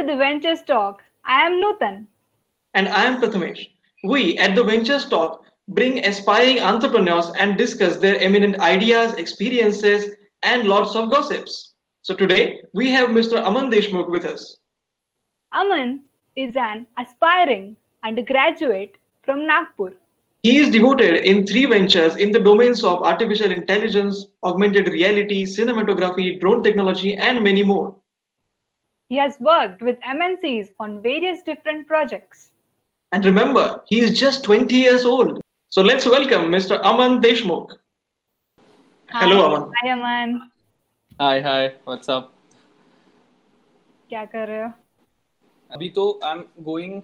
to 0.00 0.06
the 0.06 0.16
Ventures 0.16 0.62
Talk. 0.62 1.02
I 1.26 1.46
am 1.46 1.60
Nutan. 1.60 2.06
And 2.72 2.88
I 2.88 3.04
am 3.04 3.20
Prathamesh. 3.20 3.68
We 4.02 4.38
at 4.38 4.54
the 4.56 4.64
Ventures 4.64 5.04
Talk 5.04 5.44
bring 5.68 6.02
aspiring 6.06 6.60
entrepreneurs 6.60 7.30
and 7.38 7.58
discuss 7.58 7.98
their 7.98 8.18
eminent 8.18 8.58
ideas, 8.60 9.12
experiences, 9.14 10.14
and 10.42 10.66
lots 10.66 10.96
of 10.96 11.10
gossips. 11.10 11.74
So 12.00 12.14
today 12.14 12.62
we 12.72 12.90
have 12.90 13.10
Mr. 13.10 13.44
Aman 13.44 13.70
Deshmukh 13.70 14.08
with 14.08 14.24
us. 14.24 14.56
Aman 15.52 16.04
is 16.34 16.56
an 16.56 16.86
aspiring 16.98 17.76
undergraduate 18.02 18.96
from 19.22 19.46
Nagpur. 19.46 19.92
He 20.42 20.56
is 20.56 20.70
devoted 20.70 21.26
in 21.26 21.46
three 21.46 21.66
ventures 21.66 22.16
in 22.16 22.32
the 22.32 22.40
domains 22.40 22.82
of 22.84 23.02
artificial 23.02 23.50
intelligence, 23.50 24.28
augmented 24.44 24.88
reality, 24.88 25.44
cinematography, 25.44 26.40
drone 26.40 26.62
technology, 26.62 27.16
and 27.16 27.44
many 27.44 27.62
more. 27.62 27.94
He 29.11 29.17
has 29.17 29.39
worked 29.39 29.81
with 29.81 29.99
MNCs 30.01 30.69
on 30.79 31.01
various 31.01 31.41
different 31.43 31.87
projects. 31.87 32.51
And 33.11 33.25
remember, 33.25 33.81
he 33.85 33.99
is 33.99 34.19
just 34.19 34.43
20 34.43 34.75
years 34.75 35.05
old. 35.05 35.41
So 35.71 35.81
let's 35.81 36.05
welcome 36.05 36.49
Mr. 36.49 36.83
Aman 36.83 37.21
Deshmukh. 37.21 37.69
Hi. 39.09 39.19
Hello, 39.19 39.45
Aman. 39.45 39.71
Hi, 39.81 39.89
Aman. 39.89 40.35
Hi 41.21 41.39
hi 41.41 41.67
what's 41.87 42.09
up 42.09 42.31
क्या 44.09 44.23
कर 44.25 44.47
रहे 44.47 44.63
हो 44.63 44.69
अभी 45.71 45.89
तो 45.97 46.03
I 46.23 46.31
am 46.31 46.43
going 46.63 47.01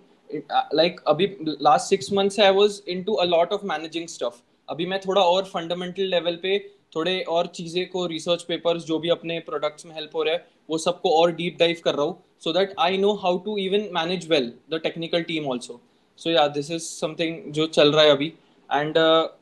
like 0.76 1.00
अभी 1.08 1.28
last 1.68 1.90
six 1.90 2.12
month 2.14 2.30
से 2.30 2.44
I 2.46 2.54
was 2.54 2.82
into 2.90 3.14
a 3.14 3.26
lot 3.26 3.54
of 3.54 3.64
managing 3.72 4.08
stuff 4.08 4.42
अभी 4.70 4.86
मैं 4.86 5.00
थोड़ा 5.06 5.22
और 5.22 5.46
फंडामेंटल 5.54 6.10
लेवल 6.16 6.40
पे 6.44 6.58
थोड़े 6.93 7.21
और 7.29 7.47
चीज़ें 7.47 7.89
को 7.91 8.07
रिसर्च 8.07 8.43
पेपर्स 8.43 8.85
जो 8.85 8.99
भी 8.99 9.09
अपने 9.09 9.39
प्रोडक्ट्स 9.41 9.87
में 9.87 9.95
हेल्प 9.95 10.11
हो 10.15 10.23
रहा 10.23 10.35
है, 10.35 10.47
वो 10.71 10.79
सबको 10.79 11.11
और 11.11 11.33
डीप 11.33 11.57
डाइव 11.59 11.81
कर 11.85 11.95
रहा 11.95 12.07
हूँ 12.07 12.23
so 12.41 12.53
that 12.53 12.75
I 12.79 12.99
know 12.99 13.13
how 13.15 13.39
to 13.39 13.57
even 13.59 13.89
manage 13.93 14.29
well 14.31 14.53
the 14.71 14.81
technical 14.83 15.23
team 15.23 15.47
also 15.47 15.81
so 16.19 16.31
या 16.31 16.47
दिस 16.49 16.71
इज़ 16.71 16.83
समथिंग 16.83 17.53
जो 17.53 17.67
चल 17.67 17.93
रहा 17.93 18.05
है 18.05 18.11
अभी 18.11 18.33
एंड 18.73 18.95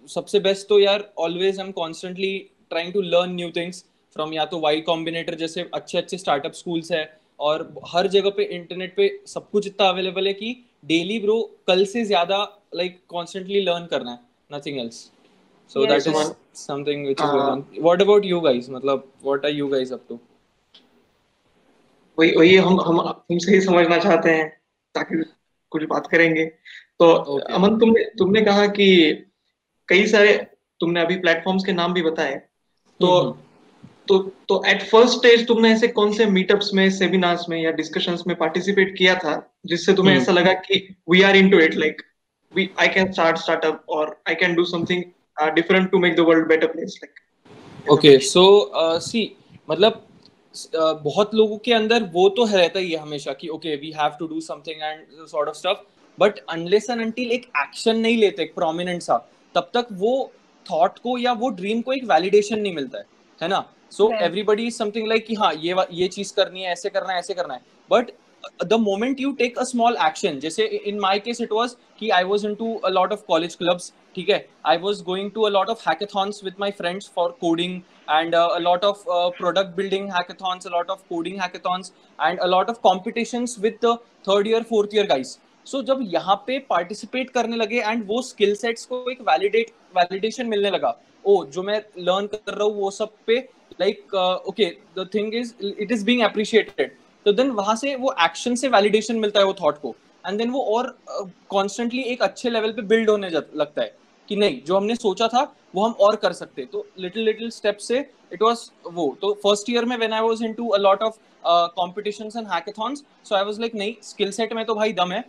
सबसे 0.09 0.41
बेस्ट 0.41 0.69
तो 0.69 0.79
यार 0.79 1.11
always 1.19 1.61
I 1.61 1.67
am 1.67 1.73
constantly 1.73 2.39
trying 2.71 2.93
to 2.93 3.01
learn 3.01 3.35
new 3.35 3.51
things 3.51 3.85
from 4.17 4.33
या 4.33 4.45
तो 4.45 4.59
वाई 4.61 4.81
कॉम्बिनेटर 4.81 5.35
जैसे 5.35 5.69
अच्छे 5.75 5.99
अच्छे 5.99 6.19
स्टार्टअप 6.19 6.53
स्कूल्स 6.53 6.93
है, 6.93 7.19
और 7.41 7.83
हर 7.87 8.07
जगह 8.07 8.31
पे 8.31 8.45
इंटरनेट 8.45 8.95
पे 8.97 9.09
सब 9.27 9.51
कुछ 9.51 9.67
इतना 9.67 9.89
अवेलेबल 9.89 10.27
है 10.27 10.33
कि 10.35 10.57
डेली 10.85 11.19
ब्रो 11.19 11.41
कल 11.67 11.85
से 11.85 12.05
ज़्यादा 12.05 12.39
लाइक 12.75 12.99
कॉन्स्टेंटली 13.09 13.61
लर्न 13.61 13.87
करना 13.87 14.11
है 14.11 14.19
nothing 14.53 14.79
else 14.79 15.11
so 15.71 15.87
Yes, 15.87 16.07
Aman. 16.09 16.33
Something 16.57 17.05
which 17.05 17.21
is 17.21 17.27
Uh, 17.27 17.33
going 17.33 17.49
on 17.49 17.65
what 17.81 18.03
about 18.03 18.25
you 18.25 18.41
guys 18.41 18.71
मतलब 18.71 19.11
what 19.25 19.45
are 19.45 19.53
you 19.53 19.69
guys 19.69 19.93
up 19.93 20.05
to 20.09 20.19
वही 22.19 22.31
वही 22.37 22.57
हम 22.57 22.81
हम 22.81 23.01
तुमसे 23.11 23.55
ही 23.55 23.61
समझना 23.61 23.99
चाहते 23.99 24.31
हैं 24.31 24.49
ताकि 24.95 25.23
कुछ 25.73 25.85
बात 25.85 26.07
करेंगे 26.07 26.45
तो 27.01 27.07
Okay. 27.15 27.55
अमन 27.55 27.79
तुमने 27.79 28.05
तुमने 28.19 28.41
कहा 28.43 28.67
कि 28.75 28.87
कई 29.89 30.07
सारे 30.07 30.37
तुमने 30.81 31.01
अभी 31.01 31.17
प्लेटफॉर्म्स 31.21 31.65
के 31.65 31.73
नाम 31.73 31.93
भी 31.93 32.03
बताए 32.03 32.35
तो 33.01 33.09
हम्म, 33.11 33.33
तो 34.09 34.19
तो 34.49 34.63
एट 34.67 34.83
फ़र्स्ट 34.83 35.19
स्टेज 35.19 35.47
तुमने 35.49 35.73
ऐसे 35.73 35.89
कौन 35.89 36.13
से 36.13 36.27
मीटअप्स 36.29 36.71
में 36.75 36.89
सेमिनार्स 36.91 37.49
में 37.49 37.59
या 37.61 37.71
डिस्कशंस 37.81 38.23
में 38.27 38.37
पार्टिसिपेट 38.37 38.97
किया 38.99 39.15
था 39.17 39.35
जिससे 39.67 39.95
तुम्हें 39.95 40.15
हम्म। 40.15 40.23
ऐसा 40.23 40.33
लगा 40.33 40.53
कि 40.63 40.81
we 41.11 41.23
are 41.23 41.37
into 41.37 41.59
it 41.61 41.75
like 41.77 42.03
we 42.53 42.69
I 42.81 42.89
can 42.89 43.13
start 43.13 43.39
startup 43.39 43.85
और 43.89 44.17
I 44.29 44.35
can 44.35 44.55
do 44.55 44.65
something 44.67 45.03
different 45.37 45.91
to 45.91 45.99
make 45.99 46.17
the 46.17 46.21
world 46.21 46.49
better 46.49 46.67
place 46.67 46.99
like 47.03 47.91
okay 47.91 48.19
so 48.21 48.99
see 49.01 49.31
मतलब 49.71 49.93
uh, 49.93 50.95
बहुत 51.05 51.35
लोगों 51.35 51.59
के 51.59 51.73
अंदर 51.73 52.03
वो 52.13 52.29
तो 52.29 52.45
है 52.45 52.57
रहता 52.57 52.79
ही 52.79 52.91
है 52.93 52.99
हमेशा 52.99 53.33
कि 53.33 53.49
okay 53.49 53.75
we 53.77 53.91
have 53.97 54.17
to 54.19 54.27
do 54.27 54.41
something 54.43 54.83
and 54.83 55.27
sort 55.27 55.49
of 55.49 55.57
stuff 55.57 55.83
but 56.19 56.39
unless 56.51 56.91
and 56.91 57.01
until 57.01 57.33
एक 57.33 57.47
एक्शन 57.63 57.97
नहीं 57.99 58.17
लेते 58.17 58.43
एक 58.43 58.55
प्रोमिनेंट 58.55 59.03
सा 59.03 59.17
तब 59.55 59.71
तक 59.75 59.87
वो 59.95 60.15
थॉट 60.67 60.99
को 60.99 61.17
या 61.19 61.33
वो 61.35 61.49
ड्रीम 61.53 61.81
को 61.83 61.93
एक 61.93 62.05
वैलिडेशन 62.05 62.59
नहीं 62.59 62.75
मिलता 62.75 62.99
है 62.99 63.05
है 63.41 63.49
ना 63.49 63.65
so. 63.91 64.11
Everybody 64.17 64.67
is 64.67 64.77
something 64.77 65.09
like 65.09 65.27
कि 65.27 65.35
हाँ 65.35 65.53
ये 65.55 65.75
ये 65.93 66.09
चीज़ 66.09 66.33
करनी 66.35 66.63
है 66.63 66.73
ऐसे 66.73 66.91
करना 66.91 67.13
है 67.13 67.19
ऐसे 67.19 67.35
करना 67.35 67.55
है 67.55 67.61
but 67.91 68.11
the 68.65 68.75
moment 68.81 69.21
you 69.21 69.33
take 69.33 69.59
a 69.59 69.65
small 69.65 69.97
action 70.07 70.39
जैसे 70.39 70.65
in 70.87 70.99
my 71.01 71.19
case 71.19 71.41
it 71.41 71.53
was 71.53 71.77
कि 71.99 72.11
I 72.11 72.25
was 72.25 72.45
into 72.47 72.75
a 72.77 72.89
lot 72.91 73.13
of 73.13 73.23
college 73.29 73.55
clubs 73.55 73.93
ठीक 74.17 74.29
है? 74.31 74.47
I 74.67 74.77
was 74.79 75.03
going 75.05 75.31
to 75.31 75.43
a lot 75.43 75.69
of 75.71 75.89
hackathons 75.89 76.45
with 76.45 76.55
my 76.61 76.71
friends 76.73 77.11
for 77.17 77.37
coding 77.41 77.81
and 78.11 78.35
a lot 78.35 78.85
of 78.85 79.03
product 79.39 79.77
building 79.77 80.11
hackathons 80.13 80.67
a lot 80.67 80.91
of 80.91 81.01
coding 81.09 81.41
hackathons 81.41 81.93
and 82.19 82.39
a lot 82.41 82.71
of 82.71 82.81
competition 82.83 83.47
with 83.61 83.79
third 84.29 84.47
year 84.49 84.63
fourth 84.71 84.95
year 84.95 85.07
guys 85.07 85.37
so 85.67 85.83
जब 85.83 86.01
यहाँ 86.13 86.35
पे 86.47 86.59
participate 86.71 87.31
करने 87.31 87.57
लगे 87.57 87.81
and 87.81 88.07
वो 88.07 88.21
skill 88.23 88.55
sets 88.55 88.85
को 88.87 89.05
एक 89.11 89.21
validate 89.29 89.71
validation 89.97 90.47
मिलने 90.47 90.71
लगा। 90.71 90.97
ओ 91.25 91.45
जो 91.47 91.63
मैं 91.63 91.81
लर्न 91.99 92.27
कर 92.27 92.53
रहा 92.53 92.65
हूँ 92.65 92.75
वो 92.75 92.91
सब 92.91 93.13
पे 93.27 93.37
like 93.81 94.15
okay 94.49 94.65
the 94.99 95.09
thing 95.15 95.35
is 95.35 95.55
it 95.65 95.93
is 95.93 96.05
being 96.07 96.23
appreciated 96.23 96.97
तो 97.27 97.33
देन 97.33 97.51
वहाँ 97.53 97.75
से 97.77 97.95
वो 97.97 98.15
एक्शन 98.25 98.55
से 98.55 98.69
वैलिडेशन 98.69 99.17
मिलता 99.19 99.41
है 99.41 99.47
वो 99.47 99.55
थॉट 99.61 99.79
को। 99.81 99.95
एंड 100.25 100.39
देन 100.39 100.51
वो 100.51 100.61
और 100.77 100.97
कॉन्स्टेंटली 101.51 102.03
uh, 102.03 102.09
एक 102.09 102.23
अच्छे 102.23 102.51
लेवल 102.51 102.73
पे 102.73 102.83
बिल्ड 102.83 103.11
होने 103.11 103.29
लगता 103.31 103.83
है। 103.83 103.95
कि 104.29 104.37
नहीं 104.37 104.61
जो 104.67 104.77
हमने 104.77 104.95
सोचा 104.97 105.29
था 105.29 105.43
वो 105.75 105.85
हम 105.85 105.93
और 106.01 106.17
कर 106.17 106.33
सकते 106.33 106.65
तो 106.73 106.87
लिटिल 106.99 107.25
लिटिल 107.25 107.51
स्टेप 107.51 107.77
से 107.81 107.99
इट 108.33 108.43
वाज 108.43 108.71
वो 108.93 109.07
तो 109.23 109.33
फ़र्स्ट 109.45 109.71
ईयर 109.71 109.85
में 109.85 109.97
when 109.97 110.13
I 110.13 110.21
was 110.21 110.43
into 110.45 110.69
a 110.69 110.79
lot 110.79 111.03
of 111.03 111.19
competitions 111.77 112.37
and 112.37 112.47
hackathons 112.49 113.05
so 113.25 113.35
I 113.35 113.45
was 113.45 113.61
like 113.61 113.75
नहीं 113.75 113.95
स्किल 114.03 114.31
सेट 114.33 114.53
में 114.53 114.65
तो 114.65 114.75
भाई 114.75 114.93
दम 114.93 115.13
है 115.13 115.25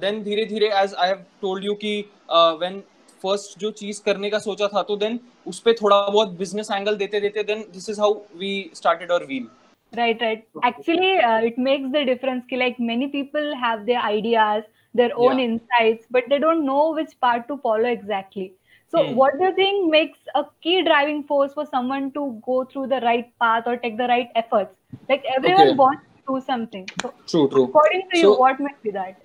देन 0.00 0.22
धीरे 0.22 0.44
धीरे 0.46 0.70
as 0.82 0.94
I 0.94 1.08
have 1.08 1.24
told 1.42 1.64
you 1.64 1.74
कि 1.84 1.98
व्हेन 2.30 2.82
फ़र्स्ट 3.24 3.58
जो 3.58 3.70
चीज़ 3.72 4.02
करने 4.06 4.30
का 4.30 4.38
सोचा 4.38 4.68
था 4.68 4.82
तो 4.82 4.96
देन 4.96 5.20
उस 5.46 5.60
पे 5.60 5.72
थोड़ा 5.72 6.00
बहुत 6.00 6.28
बिज़नेस 6.38 6.70
एंगल 6.70 6.96
देते 6.96 7.20
देते 7.20 7.42
then 7.42 7.64
this 7.72 7.88
is 7.90 8.00
how 8.00 8.14
we 8.36 8.54
started 8.74 9.12
our 9.12 9.24
wheel 9.26 9.46
Right, 9.92 10.20
right. 10.20 10.40
Actually, 10.62 11.10
uh, 11.20 11.40
it 11.40 11.58
makes 11.58 11.90
the 11.90 12.00
difference. 12.04 12.52
Like 12.52 12.78
many 12.80 13.06
people 13.08 13.44
have 13.56 13.82
their 13.86 14.00
ideas, 14.02 14.64
their 14.93 15.11
own 15.15 15.39
Yeah. 15.39 15.45
insights, 15.45 16.07
but 16.09 16.23
they 16.29 16.39
don't 16.39 16.65
know 16.65 16.93
which 16.93 17.19
part 17.21 17.47
to 17.47 17.57
follow 17.57 17.89
exactly. 17.97 18.53
So, 18.87 19.05
Hmm. 19.05 19.15
what 19.15 19.37
do 19.37 19.45
you 19.45 19.53
think 19.55 19.91
makes 19.91 20.19
a 20.35 20.43
key 20.61 20.83
driving 20.83 21.23
force 21.23 21.53
for 21.53 21.65
someone 21.65 22.11
to 22.13 22.41
go 22.45 22.65
through 22.65 22.87
the 22.87 23.01
right 23.01 23.31
path 23.39 23.67
or 23.67 23.77
take 23.77 23.97
the 23.97 24.07
right 24.07 24.29
efforts? 24.35 24.75
Like 25.09 25.25
everyone 25.37 25.67
Okay. 25.67 25.75
wants 25.85 26.05
to 26.17 26.33
do 26.35 26.41
something. 26.51 26.87
So, 27.01 27.13
true 27.31 27.47
true 27.55 27.63
according 27.69 28.07
to 28.13 28.17
you, 28.19 28.29
So- 28.29 28.37
what 28.45 28.59
might 28.67 28.81
be 28.83 28.91
that? 28.91 29.17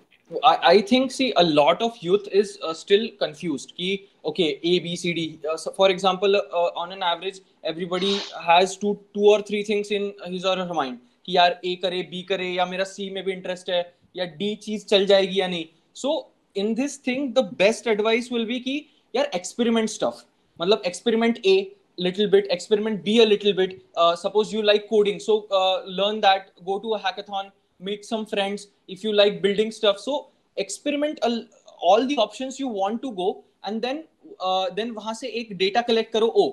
I, 0.43 0.59
I 0.69 0.81
think 0.81 1.11
see 1.13 1.33
a 1.37 1.43
lot 1.43 1.83
of 1.83 1.97
youth 2.01 2.29
is 2.33 2.59
uh, 2.67 2.73
still 2.73 3.03
confused 3.23 3.73
ki 3.77 3.89
okay 4.31 4.47
a 4.71 4.79
b 4.85 4.95
c 4.97 5.13
d 5.19 5.25
uh, 5.51 5.57
so 5.65 5.71
for 5.79 5.89
example 5.95 6.37
uh, 6.37 6.71
on 6.85 6.93
an 6.95 7.03
average 7.09 7.41
everybody 7.73 8.13
has 8.47 8.77
two 8.85 8.93
two 9.19 9.27
or 9.35 9.43
three 9.51 9.63
things 9.71 9.91
in 9.99 10.07
his 10.37 10.47
or 10.53 10.57
her 10.63 10.77
mind 10.79 10.97
कि 11.27 11.37
यार 11.37 11.59
a 11.73 11.75
करे 11.85 12.01
b 12.15 12.23
करे 12.31 12.49
या 12.55 12.67
मेरा 12.71 12.87
c 12.95 13.11
में 13.17 13.23
भी 13.25 13.33
interest 13.33 13.71
है 13.71 13.83
या 14.16 14.26
डी 14.38 14.54
चीज़ 14.64 14.86
चल 14.86 15.06
जाएगी 15.06 15.40
या 15.40 15.48
नहीं। 15.48 15.66
So 15.96 16.32
in 16.56 16.74
this 16.74 17.00
thing 17.08 17.34
the 17.34 17.40
best 17.58 17.88
advice 17.88 18.32
will 18.32 18.46
be 18.46 18.60
की, 18.60 18.86
यार 19.14 19.30
एक्सपेरिमेंट 19.36 19.90
स्टफ़ 19.90 20.24
मतलब 20.60 20.82
experiment 20.86 21.40
a 21.46 21.76
little 22.00 22.30
bit 22.30 22.48
experiment 22.52 23.04
be 23.04 23.18
a 23.20 23.26
little 23.26 23.54
bit 23.54 23.82
suppose 23.98 24.56
you 24.56 24.62
like 24.62 24.88
coding 24.90 25.20
so 25.20 25.38
learn 25.52 26.20
that 26.20 26.52
go 26.64 26.78
to 26.80 26.90
hackathon 26.92 27.52
meet 27.82 28.06
some 28.06 28.24
friends 28.26 28.68
if 28.90 29.06
you 29.06 29.12
like 29.12 29.42
building 29.42 29.72
stuff 29.72 29.98
so 30.00 30.16
experiment 30.58 31.20
all 31.84 32.06
the 32.08 32.16
option 32.20 32.52
you 32.60 32.70
want 32.70 33.02
to 33.02 33.10
go 33.20 33.32
and 33.68 33.82
then 33.82 34.04
then 34.76 34.92
वहाँ 34.92 35.14
से 35.14 35.28
एक 35.40 35.56
data 35.58 35.82
collect 35.82 36.12
करो 36.14 36.28
ओ 36.28 36.50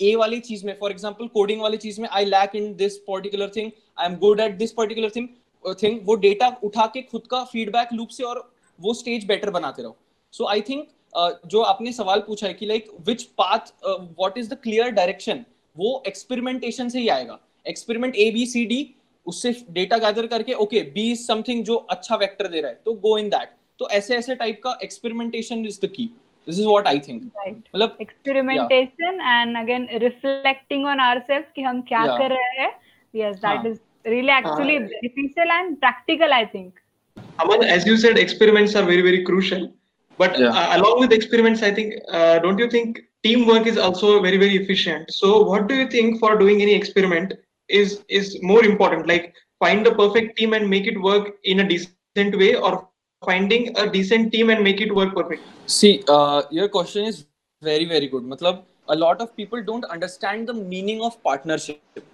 ए 0.00 0.14
वाली 0.16 0.38
चीज़ 0.40 0.66
में 0.66 0.76
for 0.80 0.90
example 0.90 1.26
coding 1.28 1.60
वाली 1.60 1.76
चीज़ 1.76 2.00
में 2.00 2.08
I 2.08 2.24
lack 2.24 2.54
in 2.56 2.74
this 2.76 2.96
particular 3.08 3.50
thing 3.56 3.70
I 3.98 4.06
am 4.06 4.16
good 4.18 4.40
at 4.40 4.56
this 4.58 4.72
particular 4.72 5.10
thing 5.16 5.28
thing 5.82 6.00
वो 6.04 6.14
डेटा 6.14 6.48
उठा 6.64 6.86
के 6.86 7.02
खुद 7.02 7.26
का 7.26 7.42
फीडबैक 7.44 7.92
लूप 7.92 8.08
से 8.08 8.24
और 8.24 8.50
वो 8.78 8.94
स्टेज 8.94 9.24
बेटर 9.26 9.50
बनाते 9.50 9.82
रहो 9.82 9.96
सो 10.32 10.46
आई 10.48 10.60
थिंक 10.60 10.86
जो 11.46 11.60
आपने 11.62 11.92
सवाल 11.92 12.20
पूछा 12.20 12.46
है 12.46 12.54
कि 12.54 12.66
like 12.66 12.90
which 13.06 13.22
path 13.38 13.72
what 13.84 14.38
is 14.38 14.50
the 14.50 14.58
clear 14.62 14.90
direction 14.90 15.44
वो 15.76 16.02
एक्सपेरिमेंटेशन 16.06 16.88
से 16.88 17.00
ही 17.00 17.08
आएगा 17.08 17.38
experiment 17.66 18.16
A 18.16 18.30
B 18.30 18.46
C 18.46 18.64
D 18.66 18.94
उससे 19.26 19.52
डेटा 19.70 19.98
गैदर 19.98 20.26
करके 20.26 20.54
ओके 20.54 20.82
बी 20.94 21.10
इज़ 21.12 21.26
समथिंग 21.26 21.64
जो 21.64 21.76
अच्छा 21.90 22.16
वेक्टर 22.16 22.48
दे 22.48 22.60
रहा 22.60 22.70
है 22.70 22.80
तो 22.84 22.92
गो 22.94 23.16
इन 23.18 23.28
दैट 23.28 23.50
तो 23.78 23.88
ऐसे 23.90 24.16
ऐसे 24.16 24.34
टाइप 24.34 24.60
का 24.64 24.78
experimentation 24.82 25.66
is 25.66 25.80
the 25.86 25.90
key 25.90 26.06
this 26.46 26.58
is 26.58 26.66
what 26.66 26.86
I 26.86 26.98
think. 26.98 27.22
मतलब 27.74 27.96
Experimentation 28.00 29.20
and 29.32 29.58
again 29.58 29.86
reflecting 30.02 30.86
on 30.92 31.00
ourselves 31.00 31.52
कि 31.54 31.62
हम 31.62 31.80
क्या 31.82 32.04
Yeah. 32.04 32.18
कर 32.18 32.30
रहे 32.30 32.60
हैं. 32.60 32.70
Yes, 33.14 33.40
that 33.44 33.56
हाँ. 33.56 33.64
Is 34.04 34.10
really 34.10 34.30
actually 34.30 34.78
हाँ. 34.78 34.88
beneficial 34.88 35.50
and 35.50 35.80
practical, 35.80 36.32
I 36.32 36.46
think. 36.46 36.74
Aman, 37.38 37.62
as 37.64 37.86
you 37.86 37.96
said, 37.96 38.18
experiments 38.18 38.74
are 38.74 38.84
very, 38.84 39.02
very 39.02 39.24
crucial. 39.24 39.72
But 40.18 40.38
Yeah. 40.38 40.48
uh, 40.48 40.76
along 40.78 41.00
with 41.00 41.12
experiments, 41.12 41.62
I 41.62 41.72
think, 41.72 41.94
uh, 42.12 42.38
don't 42.38 42.58
you 42.58 42.68
think 42.68 43.00
teamwork 43.22 43.66
is 43.66 43.76
also 43.76 44.20
very, 44.20 44.36
very 44.36 44.56
efficient? 44.56 45.12
So, 45.12 45.42
what 45.42 45.68
do 45.68 45.74
you 45.74 45.86
think 45.86 46.18
for 46.18 46.36
doing 46.36 46.62
any 46.62 46.74
experiment 46.74 47.34
is 47.68 48.04
is 48.08 48.42
more 48.42 48.64
important? 48.64 49.06
Like 49.06 49.34
find 49.58 49.86
the 49.86 49.94
perfect 49.94 50.36
team 50.38 50.54
and 50.54 50.68
make 50.68 50.86
it 50.86 51.00
work 51.00 51.36
in 51.44 51.60
a 51.60 51.68
decent 51.68 52.38
way 52.38 52.54
or 52.54 52.88
finding 53.24 53.76
a 53.78 53.90
decent 53.90 54.32
team 54.32 54.50
and 54.50 54.62
make 54.62 54.80
it 54.80 54.94
work 54.94 55.14
perfect 55.14 55.42
see 55.66 56.02
uh, 56.08 56.42
your 56.50 56.68
question 56.68 57.04
is 57.04 57.26
very 57.62 57.84
very 57.84 58.06
good 58.06 58.22
matlab 58.22 58.62
a 58.88 58.96
lot 58.96 59.20
of 59.20 59.34
people 59.36 59.62
don't 59.62 59.84
understand 59.96 60.48
the 60.48 60.54
meaning 60.54 61.02
of 61.02 61.20
partnership 61.22 62.04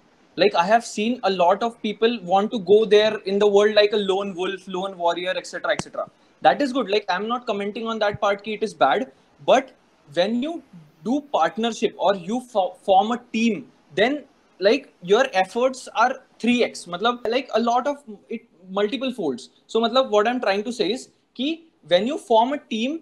like 0.43 0.55
i 0.55 0.65
have 0.65 0.85
seen 0.85 1.19
a 1.23 1.29
lot 1.29 1.63
of 1.63 1.81
people 1.81 2.19
want 2.23 2.51
to 2.51 2.59
go 2.59 2.83
there 2.85 3.17
in 3.25 3.39
the 3.39 3.47
world 3.47 3.73
like 3.75 3.93
a 3.93 4.01
lone 4.11 4.35
wolf 4.35 4.67
lone 4.67 4.97
warrior 4.97 5.33
etc 5.41 5.71
etc 5.71 6.09
that 6.45 6.61
is 6.61 6.73
good. 6.73 6.89
Like 6.89 7.05
i'm 7.09 7.27
not 7.27 7.45
commenting 7.45 7.87
on 7.87 7.99
that 7.99 8.21
part 8.21 8.43
ki 8.43 8.53
it 8.59 8.63
is 8.63 8.73
bad. 8.73 9.11
But 9.45 9.71
when 10.13 10.41
you 10.41 10.63
do 11.03 11.21
partnership 11.37 11.95
or 11.97 12.15
you 12.15 12.41
form 12.89 13.11
a 13.11 13.19
team 13.37 13.71
then 13.95 14.23
like 14.59 14.93
your 15.13 15.25
efforts 15.43 15.87
are 16.03 16.11
3x 16.43 16.87
matlab 16.93 17.27
like 17.35 17.49
a 17.59 17.61
lot 17.65 17.87
of 17.87 18.03
it 18.29 18.47
multiple 18.69 19.13
folds. 19.13 19.49
So 19.67 19.81
matlab 19.87 20.15
what 20.17 20.27
i'm 20.27 20.41
trying 20.47 20.63
to 20.69 20.73
say 20.79 20.91
is 20.91 21.09
ki 21.39 21.51
when 21.93 22.07
you 22.11 22.17
form 22.29 22.53
a 22.53 22.61
team 22.75 23.01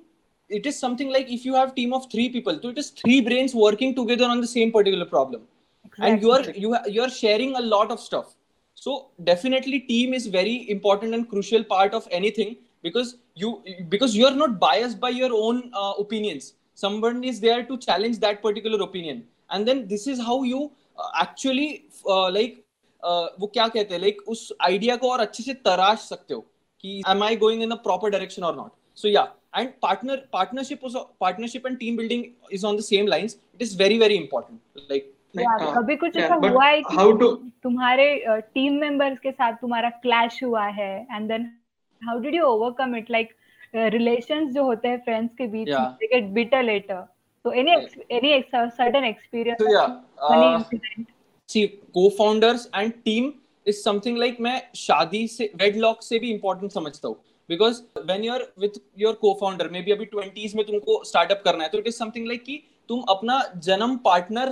it 0.50 0.66
is 0.72 0.80
something 0.86 1.12
like 1.18 1.30
if 1.36 1.46
you 1.50 1.54
have 1.56 1.74
team 1.76 1.94
of 1.98 2.10
three 2.12 2.30
people 2.30 2.60
so 2.62 2.70
it 2.76 2.82
is 2.86 2.90
three 3.02 3.20
brains 3.28 3.54
working 3.56 3.96
together 4.00 4.26
on 4.26 4.42
the 4.42 4.50
same 4.56 4.74
particular 4.78 5.06
problem 5.14 5.46
exactly. 5.93 6.11
and 6.11 6.23
you 6.23 6.33
are 6.33 6.45
you 6.63 6.77
you 6.97 7.03
are 7.03 7.11
sharing 7.11 7.57
a 7.57 7.61
lot 7.61 7.91
of 7.91 8.01
stuff 8.01 8.35
so 8.75 9.11
definitely 9.25 9.81
team 9.81 10.15
is 10.15 10.27
very 10.27 10.71
important 10.71 11.15
and 11.15 11.29
crucial 11.29 11.65
part 11.65 11.95
of 11.95 12.07
anything 12.11 12.57
because 12.83 13.17
you 13.35 13.63
because 13.89 14.17
you 14.17 14.27
are 14.27 14.35
not 14.35 14.59
biased 14.59 15.01
by 15.01 15.09
your 15.09 15.33
own 15.33 15.71
uh, 15.75 15.93
opinions 15.99 16.55
someone 16.75 17.25
is 17.25 17.41
there 17.41 17.65
to 17.65 17.77
challenge 17.79 18.19
that 18.21 18.43
particular 18.43 18.83
opinion 18.83 19.25
and 19.51 19.67
then 19.67 19.87
this 19.89 20.07
is 20.07 20.21
how 20.21 20.43
you 20.43 20.71
uh, 20.99 21.11
actually 21.15 21.87
uh, 22.07 22.31
like 22.31 22.65
uh, 23.03 23.27
वो 23.41 23.47
क्या 23.47 23.67
कहते 23.69 23.95
हैं 23.95 24.01
like 24.01 24.17
like, 24.17 24.29
उस 24.29 24.53
idea 24.63 24.97
को 24.97 25.11
और 25.11 25.21
अच्छे 25.21 25.43
से 25.43 25.55
तराश 25.55 25.99
सकते 26.09 26.35
हो 26.35 26.41
कि 26.81 27.03
am 27.09 27.23
I 27.23 27.37
going 27.37 27.63
in 27.63 27.71
a 27.71 27.75
proper 27.85 28.11
direction 28.11 28.43
और 28.45 28.57
नॉट 28.57 28.73
सो 29.01 29.09
या 29.09 29.27
and 29.55 29.73
partner 29.81 30.17
partnership 30.33 30.83
was 30.83 30.97
partnership 31.21 31.65
and 31.65 31.81
team 31.81 31.97
building 31.97 32.33
is 32.51 32.65
on 32.65 32.77
the 32.77 32.83
same 32.83 33.07
lines 33.07 33.37
it 33.55 33.63
is 33.67 33.75
very 33.75 33.99
very 33.99 34.17
important 34.17 34.61
like 35.38 35.76
कभी 35.76 35.96
कुछ 35.96 36.18
ऐसा 36.18 36.36
हुआ 36.36 36.66
है 36.66 36.82
कि 36.82 37.52
तुम्हारे 37.64 38.06
टीम 38.28 38.74
मेंबर्स 38.74 39.20
के 39.20 39.32
साथ 39.32 39.54
तुम्हारा 39.54 39.90
क्लैश 40.04 40.44
हुआ 40.44 40.66
है 40.66 40.92
and 41.12 41.28
then 41.28 41.50
how 42.02 42.20
did 42.20 42.36
you 42.36 42.44
overcome 42.44 42.96
it 42.96 43.12
like 43.12 43.34
relations 43.76 44.54
जो 44.54 44.64
होते 44.64 44.88
हैं 44.88 45.00
फ्रेंड्स 45.04 45.36
के 45.38 45.48
बीच 45.48 45.70
they 45.70 46.08
get 46.08 46.30
bitter 46.34 46.64
later 46.64 47.06
so 47.46 47.52
any 47.52 47.72
any 48.10 48.30
certain 48.52 49.06
experience 49.06 49.62
so 49.62 49.72
yeah 49.72 49.96
uh, 50.28 50.64
see 51.50 51.64
co-founders 51.94 52.68
and 52.74 52.94
team 53.08 53.26
is 53.66 53.82
something 53.88 54.20
like 54.22 54.40
मैं 54.42 54.62
शादी 54.76 55.28
से 55.28 55.52
वेडलॉक 55.62 56.04
से 56.04 56.20
भी 56.20 56.32
इम्पोर्टेंट 56.32 56.72
समझता 56.72 57.08
हूँ. 57.08 57.16
Because 57.50 57.82
when 58.12 58.24
you're 58.24 58.54
with 58.60 58.80
your 59.00 59.14
cofounder 59.42 59.70
maybe 59.82 59.92
अभी 59.92 60.06
ट्वेंटीज 60.06 60.56
में 60.56 60.66
तुमको 60.66 61.04
स्टार्टअप 61.04 61.42
करना 61.46 61.64
है 61.64 61.70
तो 61.70 61.78
इट 61.78 61.88
इज़ 61.88 61.96
समथिंग 61.96 62.28
लाइक 62.28 62.44
कि 62.44 62.62
तुम 62.90 63.02
अपना 63.10 63.42
जन्म 63.66 63.96
पार्टनर 64.06 64.52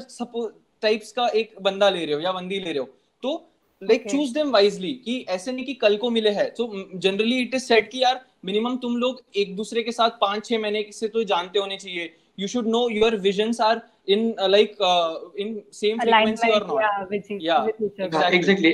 टाइप्स 0.81 1.11
का 1.11 1.27
एक 1.27 1.55
बंदा 1.61 1.89
ले 1.89 2.05
रहे 2.05 2.15
हो 2.15 2.21
या 2.21 2.31
बंदी 2.31 2.59
ले 2.59 2.69
रहे 2.69 2.79
हो। 2.79 2.89
तो 3.23 3.47
लाइक 3.81 4.09
चूज़ 4.11 4.33
देम 4.33 4.51
वाइजली 4.51 4.91
कि 5.05 5.25
ऐसे 5.29 5.51
नहीं 5.51 5.65
कि 5.65 5.73
कल 5.73 5.97
को 5.97 6.09
मिले 6.09 6.29
है। 6.29 6.49
तो 6.49 6.71
जनरली 6.95 7.39
इट 7.41 7.55
इज़ 7.55 7.63
सेट 7.63 7.89
कि 7.91 8.03
यार 8.03 8.25
मिनिमम 8.45 8.75
तुम 8.77 8.97
लोग 8.97 9.21
एक 9.35 9.55
दूसरे 9.55 9.83
के 9.83 9.91
साथ 9.91 10.09
पाँच 10.21 10.45
छह 10.45 10.59
महीने 10.59 10.85
से 10.91 11.07
तो 11.07 11.23
जानते 11.23 11.59
होने 11.59 11.77
चाहिए। 11.77 12.13
You 12.37 12.47
should 12.47 12.67
know 12.73 12.81
your 12.89 13.09
visions 13.23 13.59
are 13.59 13.81
in 14.07 14.21
uh, 14.39 14.47
like 14.49 14.77
uh, 14.79 15.15
in 15.37 15.49
same 15.71 15.99
frequency 15.99 16.51
or 16.51 16.61
not 16.61 16.79
yeah, 16.81 17.03
which 17.09 17.31
is, 17.31 17.41
yeah 17.41 17.67
exactly. 18.05 18.37
exactly. 18.37 18.71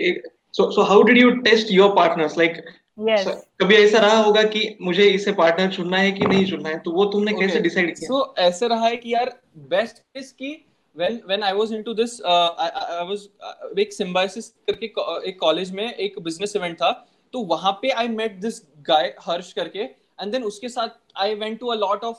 So 0.51 0.69
so 0.71 0.83
how 0.83 1.00
did 1.03 1.18
you 1.18 1.31
test 1.48 1.71
your 1.71 1.88
partners? 1.95 2.38
Like 2.38 2.62
yes. 3.10 3.27
कभी 3.62 3.75
ऐसा 3.75 4.00
रहा 4.00 4.18
होगा 4.18 4.44
कि 4.44 4.62
मुझे 4.81 5.10
इसे 5.10 5.31
partner 5.31 5.71
चुनना 5.71 5.98
है 5.98 6.12
कि 6.12 6.25
नहीं 6.25 6.45
चुनना 6.45 6.69
है? 6.69 6.80
तो 6.80 6.92
वो 6.92 7.06
तुमने 7.06 7.31
okay. 7.31 7.45
कैसे 7.45 7.60
डिसाइड 7.60 7.95
किया? 7.98 8.07
सो 8.07 8.19
so, 8.19 8.39
ऐसे 8.39 8.68
रहा 8.68 8.88
है 8.88 8.98
कि 8.98 9.13
यार 9.13 9.33
बेस्ट 9.57 10.03
इज़ 10.18 10.33
कि 10.33 10.53
when 10.98 11.18
when 11.28 11.44
I 11.44 11.54
was 11.54 11.72
into 11.72 11.94
this 11.94 12.20
uh, 12.22 12.50
I, 12.58 12.70
I 12.94 13.04
was 13.04 13.28
uh, 13.42 13.80
एक 13.80 13.94
सिम्बायोसिस 13.94 14.48
करके 14.70 14.86
एक 15.30 15.40
कॉलेज 15.40 15.72
में 15.72 15.86
एक 15.86 16.20
बिज़नेस 16.22 16.56
इवेंट 16.56 16.76
था 16.78 16.92
तो 17.34 17.42
वहाँ 17.46 17.72
पे 17.82 17.90
आई 18.02 18.08
मेट 18.10 18.40
दिस 18.42 18.62
गाय 18.88 19.14
हर्ष 19.22 19.52
करके 19.54 19.80
एंड 19.80 20.32
देन 20.32 20.44
उसके 20.44 20.70
साथ 20.70 20.98
I 21.18 21.36
went 21.36 21.60
to 21.60 21.68
a 21.68 21.76
lot 21.76 22.04
of 22.04 22.18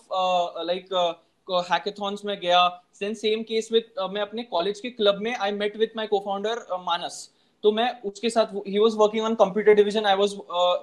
like 0.67 0.95
hackathons 1.71 2.25
में 2.25 2.39
गया 2.41 2.67
देन 3.01 3.15
सेम 3.15 3.43
केस 3.49 3.69
विद 3.73 4.07
मैं 4.13 4.23
अपने 4.23 4.43
कॉलेज 4.53 4.81
के 4.81 4.91
क्लब 4.91 5.21
में 5.23 5.35
I 5.35 5.53
met 5.53 5.77
with 5.77 5.93
my 5.97 6.07
cofounder 6.07 6.65
Manas 6.81 7.29
तो 7.65 7.73
मैं 7.73 7.91
उसके 8.05 8.31
साथ 8.31 8.55
ही 8.67 8.79
was 8.79 8.95
working 8.97 9.25
on 9.25 9.35
computer 9.35 9.75
division 9.75 10.07
I 10.07 10.17
was 10.17 10.35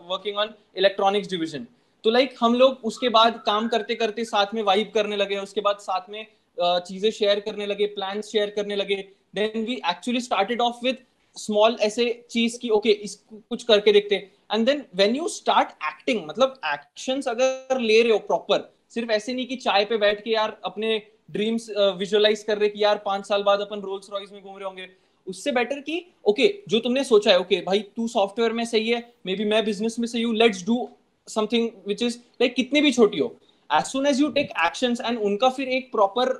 working 0.10 0.38
on 0.38 0.54
electronics 0.78 1.30
division 1.30 1.68
तो 2.04 2.10
लाइक 2.12 2.30
like, 2.30 2.42
हम 2.42 2.56
लोग 2.56 2.82
उसके 2.86 3.10
बाद 3.10 3.42
काम 3.46 3.68
करते 3.68 3.96
करते 3.96 4.26
साथ 4.26 4.54
में 4.54 4.62
वाइब 4.64 4.92
करने 4.94 5.16
लगे 5.16 5.38
उसके 5.38 5.62
बाद 5.62 5.78
साथ 5.82 6.10
में 6.10 6.26
चीज़ें 6.60 7.10
शेयर 7.12 7.40
करने 7.40 7.66
लगे 7.66 7.86
प्लान 7.96 8.22
शेयर 8.22 8.50
करने 8.56 8.76
लगे. 8.76 8.96
Then 9.36 9.66
we 9.66 9.74
actually 9.90 10.22
started 10.22 10.62
off 10.62 10.86
with 10.86 10.98
small 11.38 11.78
ऐसे 11.82 12.06
चीज़ 12.30 12.58
की 12.60 12.70
ओके 12.70 12.90
okay, 12.90 13.04
इसको 13.04 13.42
कुछ 13.50 13.64
करके 13.64 13.92
देखते 13.92 14.16
and 14.54 14.66
then 14.66 14.84
when 14.96 15.16
you 15.16 15.28
start 15.30 15.70
acting 15.88 16.26
मतलब 16.28 16.60
एक्शंस 16.74 17.28
अगर 17.28 17.80
ले 17.80 18.02
रहे 18.02 18.12
हो 18.12 18.20
प्रॉपर 18.28 18.70
सिर्फ़ 18.94 19.12
ऐसे 19.12 19.34
नहीं 19.34 19.46
कि 19.46 19.56
चाय 19.58 19.86
पे 19.86 19.98
बैठ 19.98 20.24
के 20.24 20.32
यार 20.32 20.58
अपने 20.66 21.02
ड्रीम्स 21.32 21.70
विजुअलाइज 21.98 22.40
uh, 22.40 22.46
कर 22.48 22.58
रहे 22.58 22.70
कि 22.70 22.84
यार 22.84 23.02
पाँच 23.06 23.28
साल 23.28 23.44
बाद 23.44 23.60
अपन 23.60 23.82
रोल्स 23.82 24.10
रॉयस 24.12 24.32
में 24.34 24.42
घूम 24.42 24.56
रहे 24.58 24.66
होंगे. 24.66 24.88
उससे 25.28 25.52
बेटर 25.52 25.80
कि 25.80 26.06
ओके 26.26 26.44
okay, 26.44 26.70
जो 26.70 26.80
तुमने 26.80 27.04
सोचा 27.04 27.32
है 27.32 27.40
ओके 27.40 27.56
okay, 27.56 27.66
भाई 27.66 27.80
तू 27.96 28.08
सॉफ्टवेयर 28.08 28.54
में 28.54 28.64
सही 28.66 28.90
है 28.90 29.00
मे 29.26 29.36
बी 29.36 29.46
मैं 29.46 29.64
बिज़नेस 29.66 30.00
में 30.00 30.08
सही 30.08 30.22
हूँ 30.24 30.36
let's 30.36 30.66
do 30.66 30.88
something 31.28 31.70
which 31.88 32.04
is 32.04 32.18
like 32.42 32.56
कितनी 32.56 32.82
भी 32.82 32.92
छोटी 32.92 33.20
हो. 33.20 33.36
As 33.74 33.86
soon 33.86 34.08
as 34.08 34.22
you 34.22 34.30
take 34.38 34.52
action 34.66 34.96
and 35.06 35.20
उनका 35.20 35.50
फिर 35.58 35.68
एक 35.78 35.92
प्रॉपर 35.92 36.32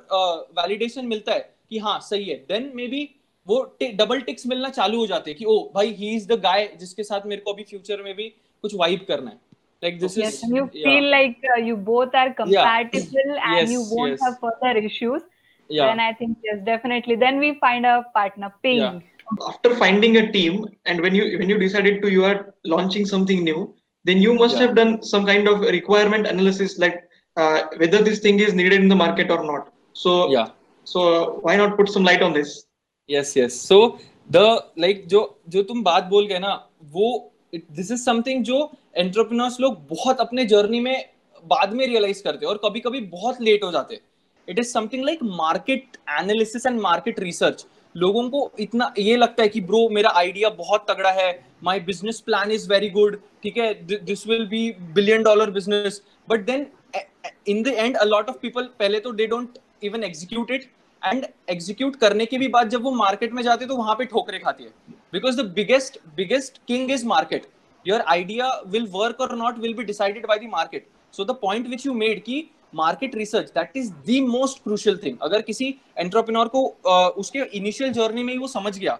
वैलिडेशन 0.58 1.00
uh, 1.00 1.06
मिलता 1.06 1.32
है 1.32 1.48
कि 1.70 1.78
हाँ 1.78 1.98
सही 2.00 2.24
है 2.24 2.36
देन 2.48 2.70
मे 2.74 2.86
बी 2.88 3.08
वो 3.46 3.62
डबल 3.82 4.20
टिक्स 4.20 4.46
मिलना 4.46 4.68
चालू 4.68 4.98
हो 4.98 5.06
जाते 5.06 5.30
हैं 5.30 5.38
कि 5.38 5.44
ओ 5.44 5.58
भाई 5.74 5.92
ही 5.98 6.14
इज़ 6.16 6.28
द 6.28 6.40
गाय 6.42 6.68
जिसके 6.80 7.02
साथ 7.02 7.26
मेरे 7.26 7.40
को 7.40 7.52
अभी 7.52 7.64
फ्यूचर 7.70 8.02
में 8.02 8.14
भी 8.16 8.28
कुछ 8.62 8.74
वाइब 8.74 9.04
करना 9.08 9.30
है 9.30 9.38
like 9.82 9.98
this 10.00 10.16
yes, 10.16 10.36
is 10.36 10.42
and 10.42 10.56
you 10.56 10.70
yeah. 10.72 10.84
feel 10.84 11.10
like 11.10 11.42
uh, 11.54 11.60
you 11.60 11.76
both 11.76 12.14
are 12.14 12.32
compatible 12.34 13.32
yeah. 13.34 13.48
and 13.48 13.60
yes, 13.60 13.70
you 13.70 13.82
won't 13.90 14.12
yes. 14.12 14.20
have 14.24 14.38
further 14.44 14.78
issues 14.78 15.22
yeah. 15.70 15.86
then 15.86 16.00
i 16.00 16.12
think 16.12 16.38
yes 16.42 16.62
definitely 16.64 17.16
then 17.16 17.38
we 17.38 17.50
find 17.64 17.86
a 17.86 18.04
partner 18.14 18.52
ping 18.62 18.78
yeah. 18.78 19.00
after 19.48 19.74
finding 19.74 20.16
a 20.16 20.32
team 20.32 20.64
and 20.86 21.00
when 21.00 21.14
you 21.14 21.38
when 21.38 21.48
you 21.48 21.58
decided 21.58 22.00
to 22.02 22.10
you 22.10 22.24
are 22.24 22.54
launching 22.64 23.04
something 23.04 23.44
new 23.44 23.74
then 24.04 24.18
you 24.18 24.34
must 24.34 24.56
yeah. 24.56 24.62
have 24.62 24.74
done 24.74 25.02
some 25.02 25.26
kind 25.26 25.48
of 25.48 25.60
requirement 25.60 26.26
analysis 26.26 26.78
like 26.78 27.02
uh, 27.36 27.58
whether 27.78 28.02
this 28.02 28.20
thing 28.20 28.40
is 28.40 28.54
needed 28.54 28.80
in 28.80 28.88
the 28.88 29.00
market 29.04 29.30
or 29.30 29.42
not. 29.44 29.72
So 29.92 30.30
yeah. 30.30 30.48
so 30.86 31.40
why 31.42 31.56
not 31.56 31.76
put 31.76 31.88
some 31.88 32.04
light 32.04 32.22
on 32.22 32.32
this? 32.32 32.66
Yes 33.08 33.36
yes. 33.36 33.54
So 33.70 33.98
the 34.30 34.46
like 34.76 35.06
जो 35.08 35.22
जो 35.48 35.62
तुम 35.62 35.82
बात 35.84 36.04
बोल 36.14 36.26
गए 36.26 36.38
ना 36.38 36.54
वो 36.92 37.32
this 37.54 37.90
is 37.92 38.02
something 38.04 38.42
जो 38.44 38.58
entrepreneurs 38.96 39.60
लोग 39.60 39.78
बहुत 39.90 40.20
अपने 40.20 40.44
जर्नी 40.46 40.80
में 40.80 41.08
बाद 41.44 41.72
में 41.72 41.86
रियलाइज़ 41.86 42.22
करते 42.22 42.46
हैं 42.46 42.52
और 42.52 42.60
कभी 42.64 42.80
कभी 42.80 43.00
बहुत 43.14 43.40
लेट 43.40 43.64
हो 43.64 43.70
जाते 43.72 43.94
हैं। 43.94 44.02
It 44.48 44.58
is 44.58 44.72
something 44.72 45.04
like 45.04 45.22
market 45.22 45.96
analysis 46.20 46.66
and 46.66 46.80
market 46.80 47.20
research 47.20 47.66
लोगों 47.96 48.28
को 48.30 48.50
इतना 48.60 48.92
ये 48.98 49.16
लगता 49.16 49.42
है 49.42 49.48
कि 49.48 49.60
ब्रो 49.68 49.88
मेरा 49.88 50.10
आइडिया 50.16 50.48
बहुत 50.58 50.86
तगड़ा 50.90 51.10
है। 51.10 51.30
My 51.64 51.80
business 51.80 52.20
plan 52.20 52.50
is 52.52 52.68
very 52.70 52.90
good 52.90 53.16
ठीक 53.42 53.56
है? 53.58 53.72
This 53.84 54.26
will 54.26 54.46
be 54.46 54.70
billion 54.94 55.22
dollar 55.22 55.50
business 55.50 56.02
but 56.28 56.44
then 56.46 56.66
in 57.48 57.62
the 57.62 57.68
end 57.68 57.96
a 57.96 58.04
lot 58.04 58.28
of 58.28 58.36
people 58.42 58.68
पहले 58.78 59.00
तो 59.00 59.12
they 59.12 59.26
don't 59.26 59.58
even 59.84 60.04
execute 60.04 60.50
it 60.50 60.70
and 61.02 61.26
execute 61.50 61.96
करने 61.96 62.26
के 62.26 62.38
भी 62.38 62.48
बाद 62.48 62.68
जब 62.68 62.82
वो 62.82 62.90
मार्केट 62.94 63.32
में 63.32 63.42
जाते 63.42 63.66
तो 63.66 63.76
वहाँ 63.76 63.94
पे 63.94 64.04
ठोकरे 64.04 64.38
खाती 64.38 64.64
है. 64.64 64.70
Because 65.12 65.40
the 65.40 65.44
biggest 65.54 65.98
biggest 66.16 66.60
king 66.68 66.90
is 66.90 67.06
market 67.06 67.46
your 67.86 68.00
idea 68.08 68.50
will 68.66 68.86
work 68.92 69.20
और 69.20 69.36
not 69.36 69.58
will 69.58 69.74
be 69.74 69.84
decided 69.84 70.26
by 70.26 70.38
the 70.38 70.50
market 70.50 70.86
so 71.14 71.24
the 71.24 71.38
point 71.42 71.68
which 71.68 71.86
you 71.86 71.94
made 71.94 72.22
की 72.22 72.44
market 72.74 73.14
research 73.14 73.50
that 73.50 73.76
is 73.76 73.90
the 74.08 74.20
most 74.28 74.62
crucial 74.62 74.96
thing 75.04 75.18
अगर 75.22 75.42
किसी 75.42 75.68
entrepreneur 75.98 76.48
को 76.48 76.62
uh, 76.88 77.10
उसके 77.18 77.44
initial 77.58 77.92
journey 77.92 78.22
में 78.22 78.32
ही 78.32 78.38
वो 78.38 78.48
समझ 78.48 78.78
गया 78.78 78.98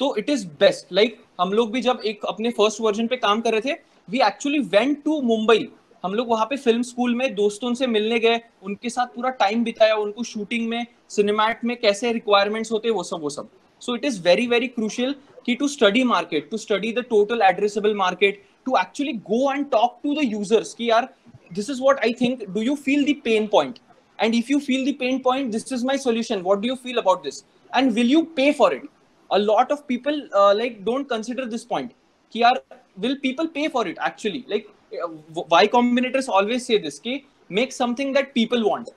तो 0.00 0.14
इट 0.16 0.30
इज़ 0.30 0.46
बेस्ट 0.60 0.92
लाइक 0.92 1.18
हम 1.40 1.52
लोग 1.52 1.72
भी 1.72 1.80
जब 1.80 2.00
एक 2.04 2.24
अपने 2.24 2.50
फ़र्स्ट 2.50 2.80
वर्जन 2.80 3.06
पे 3.06 3.16
काम 3.16 3.40
कर 3.40 3.52
रहे 3.52 3.70
थे 3.70 3.78
we 4.08 4.20
actually 4.26 4.58
went 4.70 5.02
to 5.04 5.20
Mumbai 5.22 5.68
हम 6.04 6.14
लोग 6.14 6.28
वहाँ 6.28 6.46
पे 6.46 6.56
फ़िल्म 6.56 6.82
स्कूल 6.82 7.14
में 7.14 7.34
दोस्तों 7.34 7.72
से 7.74 7.86
मिलने 7.86 8.18
गए, 8.20 8.40
उनके 8.62 8.90
साथ 8.90 9.06
पूरा 9.14 9.30
टाइम 9.32 9.62
बिताया, 9.64 9.94
उनको 9.96 10.22
शूटिंग 10.22 10.68
में 10.68 10.86
सिनेमैट 11.10 11.64
में 11.64 11.76
कैसे 11.80 12.12
रिक्वायरमेंट्स 12.12 12.72
होते 12.72 12.88
हैं, 12.88 12.94
वो 12.94 13.02
सब 13.02 13.20
वो 13.20 13.30
सब। 13.30 13.48
So 13.82 13.94
it 13.96 14.04
is 14.04 14.20
very 14.22 14.46
very 14.46 14.66
crucial 14.68 15.14
कि 15.46 15.54
to 15.54 15.68
study 15.68 16.02
market 16.04 16.50
to 16.50 16.56
study 16.56 16.92
the 16.92 17.04
total 17.10 17.42
addressable 17.42 17.94
market 17.94 18.42
to 18.66 18.76
actually 18.78 19.12
go 19.30 19.52
and 19.52 19.64
talk 19.70 19.98
to 20.04 20.14
the 20.14 20.24
users 20.24 20.74
की 20.74 20.90
यार 20.90 21.08
this 21.54 21.70
is 21.70 21.80
what 21.82 22.00
I 22.00 22.12
think 22.20 22.44
do 22.50 22.60
you 22.60 22.74
feel 22.84 23.04
the 23.04 23.16
pain 23.24 23.46
point 23.52 23.78
and 24.18 24.34
if 24.34 24.52
you 24.52 24.58
feel 24.60 24.90
the 24.90 24.94
pain 24.98 25.18
point 25.24 25.50
this 25.52 25.72
is 25.72 25.86
my 25.86 25.98
solution 25.98 26.40
what 26.42 26.60
do 26.60 26.68
you 26.68 26.74
feel 26.84 26.98
about 26.98 27.24
this 27.24 27.42
and 27.72 27.92
will 27.92 28.10
you 28.10 28.22
pay 28.36 28.50
for 28.52 28.74
it 28.74 28.88
a 29.30 29.38
lot 29.38 29.72
of 29.72 29.80
people 29.88 30.22
like 30.34 30.82
don't 30.84 31.08
consider 31.08 31.44
this 31.46 31.64
point 31.64 31.90
कि 32.32 32.42
यार 32.42 32.62
will 32.98 33.18
people 33.22 33.46
pay 33.54 33.68
for 33.68 33.88
it 33.88 33.98
actually 34.06 34.44
like 34.48 34.68
y 35.50 35.66
combinators 35.68 36.28
always 36.28 36.66
say 36.66 36.78
this 36.78 36.98
ki 36.98 37.26
make 37.48 37.72
something 37.72 38.12
that 38.12 38.34
people 38.34 38.68
want. 38.68 38.90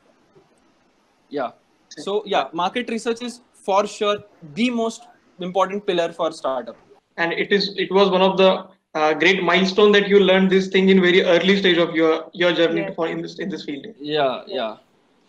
Yeah. 1.29 1.51
So 1.89 2.23
yeah 2.25 2.47
market 2.53 2.89
research 2.89 3.21
is 3.21 3.41
for 3.53 3.85
sure 3.85 4.17
the 4.53 4.69
most 4.69 5.07
important 5.39 5.85
pillar 5.85 6.11
for 6.11 6.31
startup. 6.31 6.77
And 7.17 7.33
it 7.33 7.51
is 7.51 7.75
it 7.77 7.91
was 7.91 8.09
one 8.09 8.21
of 8.21 8.37
the 8.37 8.67
uh, 8.95 9.13
great 9.13 9.43
milestone 9.43 9.91
that 9.91 10.07
you 10.07 10.19
learned 10.19 10.49
this 10.49 10.67
thing 10.67 10.89
in 10.89 11.01
very 11.01 11.23
early 11.23 11.57
stage 11.57 11.77
of 11.77 11.95
your 11.95 12.29
your 12.33 12.53
journey 12.53 12.81
yes. 12.81 12.95
for 12.95 13.07
in 13.07 13.21
this 13.21 13.39
in 13.39 13.49
this 13.49 13.65
field. 13.65 13.87
Yeah 13.99 14.43
yeah. 14.47 14.77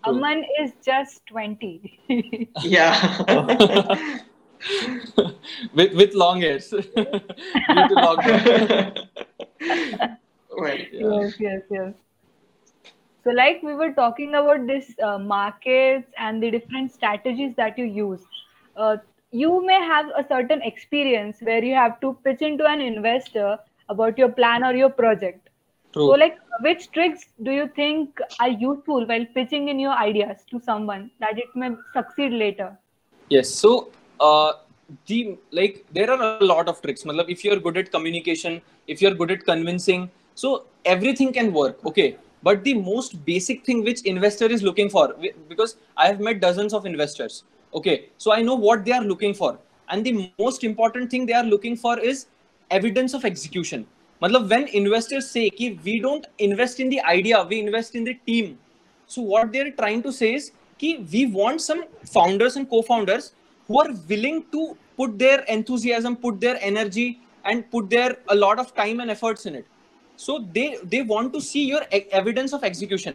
True. 0.04 0.14
Aman 0.14 0.44
is 0.60 0.72
just 0.84 1.26
20 1.26 2.48
yeah. 2.62 2.94
With 5.72 5.92
with 5.94 6.14
long 6.14 6.40
hairs. 6.40 6.70
Due 6.70 6.84
to 6.94 7.94
lockdown 7.94 9.06
right. 10.56 10.88
Yeah. 10.92 11.20
yes 11.20 11.34
yes. 11.38 11.62
Yes 11.70 11.94
so 13.28 13.34
like 13.34 13.62
we 13.62 13.74
were 13.74 13.92
talking 13.92 14.34
about 14.34 14.66
this 14.66 14.94
uh, 15.02 15.18
markets 15.18 16.10
and 16.16 16.42
the 16.42 16.50
different 16.50 16.92
strategies 16.92 17.54
that 17.56 17.76
you 17.76 17.84
use. 17.84 18.22
Uh, 18.76 18.96
you 19.32 19.66
may 19.66 19.80
have 19.80 20.06
a 20.16 20.24
certain 20.28 20.62
experience 20.62 21.36
where 21.40 21.62
you 21.62 21.74
have 21.74 22.00
to 22.00 22.16
pitch 22.24 22.40
into 22.40 22.64
an 22.64 22.80
investor 22.80 23.58
about 23.90 24.16
your 24.16 24.30
plan 24.30 24.64
or 24.64 24.74
your 24.74 24.88
project. 24.88 25.50
True. 25.92 26.06
so 26.08 26.12
like 26.12 26.38
which 26.60 26.90
tricks 26.92 27.26
do 27.42 27.50
you 27.50 27.66
think 27.74 28.18
are 28.40 28.48
useful 28.48 29.06
while 29.06 29.24
pitching 29.34 29.68
in 29.68 29.78
your 29.80 29.92
ideas 29.92 30.44
to 30.50 30.60
someone 30.60 31.10
that 31.18 31.38
it 31.38 31.54
may 31.54 31.70
succeed 31.92 32.32
later? 32.32 32.78
Yes. 33.28 33.48
So 33.50 33.90
uh, 34.20 34.52
the 35.06 35.36
like 35.50 35.84
there 35.92 36.10
are 36.10 36.40
a 36.40 36.44
lot 36.44 36.68
of 36.68 36.80
tricks. 36.80 37.04
Matlab, 37.04 37.28
if 37.28 37.44
you're 37.44 37.60
good 37.60 37.76
at 37.76 37.90
communication 37.90 38.62
if 38.86 39.02
you're 39.02 39.14
good 39.14 39.30
at 39.30 39.44
convincing 39.44 40.10
so 40.38 40.64
everything 40.85 41.33
can 41.33 41.52
work 41.52 41.85
okay. 41.85 42.16
But 42.40 42.62
the 42.62 42.75
most 42.75 43.25
basic 43.25 43.64
thing 43.66 43.83
which 43.83 44.02
investor 44.02 44.47
is 44.57 44.62
looking 44.62 44.88
for 44.88 45.04
because 45.49 45.76
i 45.97 46.07
have 46.07 46.21
met 46.26 46.40
dozens 46.40 46.75
of 46.78 46.85
investors 46.90 47.42
okay. 47.75 47.97
So 48.18 48.33
i 48.33 48.42
know 48.49 48.54
what 48.54 48.85
they 48.85 48.92
are 48.99 49.07
looking 49.12 49.35
for. 49.35 49.59
And 49.90 50.04
the 50.04 50.33
most 50.38 50.64
important 50.68 51.11
thing 51.11 51.25
they 51.26 51.33
are 51.33 51.45
looking 51.45 51.76
for 51.76 51.99
is 51.99 52.26
evidence 52.71 53.14
of 53.14 53.25
execution. 53.25 53.87
Matlab 54.23 54.49
when 54.52 54.68
investors 54.80 55.30
say 55.37 55.49
ki 55.61 55.71
we 55.85 55.99
don't 56.04 56.28
invest 56.47 56.83
in 56.85 56.92
the 56.95 57.00
idea 57.12 57.42
we 57.52 57.59
invest 57.61 57.97
in 58.00 58.04
the 58.11 58.14
team. 58.30 58.59
So 59.07 59.23
what 59.23 59.52
they're 59.52 59.73
trying 59.80 60.02
to 60.04 60.12
say 60.18 60.35
is 60.35 60.52
ki 60.83 60.92
we 61.14 61.25
want 61.38 61.64
some 61.64 61.83
founders 62.18 62.61
and 62.61 62.71
co-founders 62.75 63.33
who 63.66 63.80
are 63.80 63.88
willing 64.12 64.45
to 64.52 64.68
put 65.00 65.18
their 65.25 65.40
enthusiasm 65.57 66.16
put 66.28 66.40
their 66.47 66.62
energy 66.71 67.09
and 67.45 67.68
put 67.75 67.90
their 67.97 68.16
a 68.37 68.38
lot 68.45 68.64
of 68.66 68.73
time 68.80 69.04
and 69.07 69.16
efforts 69.16 69.50
in 69.52 69.61
it 69.62 69.66
so 70.18 70.38
they 70.54 70.68
they 70.92 71.02
want 71.10 71.32
to 71.34 71.40
see 71.48 71.66
your 71.72 71.82
evidence 72.20 72.54
of 72.56 72.64
execution. 72.68 73.14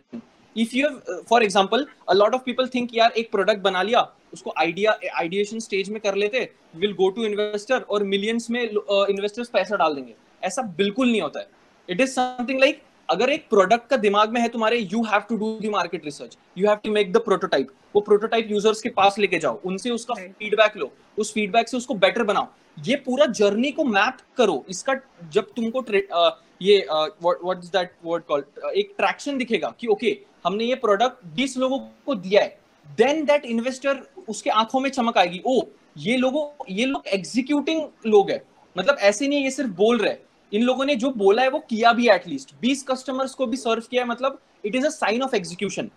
If 0.55 0.73
you 0.77 0.83
have 0.87 1.25
for 1.29 1.39
example 1.43 1.85
a 2.13 2.15
lot 2.15 2.35
of 2.37 2.43
people 2.45 2.67
think 2.75 2.93
यार 2.95 3.11
एक 3.17 3.31
product 3.31 3.61
बना 3.61 3.81
लिया 3.83 4.01
उसको 4.33 4.53
idea 4.59 4.97
ideation 5.19 5.59
stage 5.59 5.89
में 5.89 5.99
कर 6.01 6.15
लेते 6.15 6.49
will 6.83 6.93
go 7.01 7.09
to 7.17 7.23
investor 7.25 7.81
और 7.89 8.03
millions 8.13 8.49
में 8.49 8.61
इन्वेस्टर्स 8.61 9.47
uh, 9.47 9.53
पैसा 9.53 9.75
डाल 9.75 9.95
देंगे. 9.95 10.13
ऐसा 10.43 10.61
बिल्कुल 10.77 11.11
नहीं 11.11 11.21
होता 11.21 11.39
है। 11.39 11.47
इट 11.89 12.01
इज़ 12.01 12.11
समथिंग 12.11 12.59
लाइक 12.59 12.81
अगर 13.09 13.29
एक 13.29 13.47
प्रोडक्ट 13.49 13.89
का 13.89 13.97
दिमाग 13.97 14.33
में 14.33 14.39
है 14.41 14.47
तुम्हारे 14.49 14.77
you 14.79 15.03
have 15.03 15.21
to 15.29 15.37
do 15.37 15.57
the 15.63 15.69
market 15.71 16.05
research 16.05 16.37
you 16.57 16.67
have 16.67 16.77
to 16.83 16.91
make 16.91 17.11
the 17.13 17.17
prototype 17.25 17.71
वो 17.95 18.01
प्रोटोटाइप 18.01 18.51
यूज़र्स 18.51 18.81
के 18.81 18.89
पास 18.99 19.19
लेके 19.19 19.39
जाओ 19.39 19.59
उनसे 19.65 19.89
उसका 19.91 20.13
फीडबैक 20.13 20.77
लो 20.77 20.91
उस 21.19 21.33
फीडबैक 21.33 21.69
से 21.69 21.77
उसको 21.77 21.95
बेटर 22.05 22.23
बनाओ। 22.23 22.47
ये 22.85 22.95
पूरा 23.05 23.25
जर्नी 23.39 23.71
को 23.71 23.83
मैप 23.85 24.17
करो। 24.37 24.63
इसका 24.69 24.93
जब 25.33 25.51
तुमको 25.55 25.81
uh, 25.81 26.31
ये 26.63 26.85
what 26.91 27.57
is 27.57 27.71
that 27.71 27.91
word 28.05 28.23
called 28.23 28.75
एक 28.75 28.93
ट्रैक्शन 28.97 29.37
दिखेगा 29.37 29.73
कि 29.79 29.87
ओके 29.87 30.07
okay, 30.07 30.17
हमने 30.45 30.65
ये 30.65 30.75
प्रोडक्ट 30.77 31.25
बीस 31.35 31.57
लोगों 31.57 31.79
को 32.05 32.15
दिया 32.17 32.41
है 32.41 32.57
देन 32.97 33.23
दैट 33.25 33.45
इन्वेस्टर 33.45 34.03
उसके 34.29 34.49
आँखों 34.49 34.79
में 34.79 34.89
चमक 34.89 35.17
आएगी। 35.17 35.41
ओ 35.45 35.61
ये 35.97 36.17
लोगों 36.17 36.47
ये 36.69 36.85
लोग 36.85 37.07
एग्जीक्यूटिंग 37.13 37.81
लोग 38.05 38.31
है। 38.31 38.41
मतलब 38.75 38.97
ऐसे 39.01 39.27
नहीं 39.27 39.43
ये 39.43 39.51
सिर्फ़ 39.51 39.71
बोल 39.71 39.97
रहे 39.97 40.15
इन 40.51 40.63
लोगों 40.63 40.85
ने 40.85 40.95
जो 40.95 41.09
बोला 41.11 41.41
है 41.41 41.49
वो 41.49 41.59
किया 41.69 41.91
भी 41.93 42.09
एटलीस्ट 42.09 42.53
बीस 42.61 42.83
कस्टमर्स 42.83 43.33
को 43.35 43.45
भी 43.47 43.57
सर्व 43.57 43.83
किया 43.91 44.03
है 44.03 44.09
मतलब 44.09 44.39
it 44.65 44.75
is 44.75 44.85
a 44.85 44.89
sign 44.89 45.21
of 45.21 45.35
execution 45.35 45.89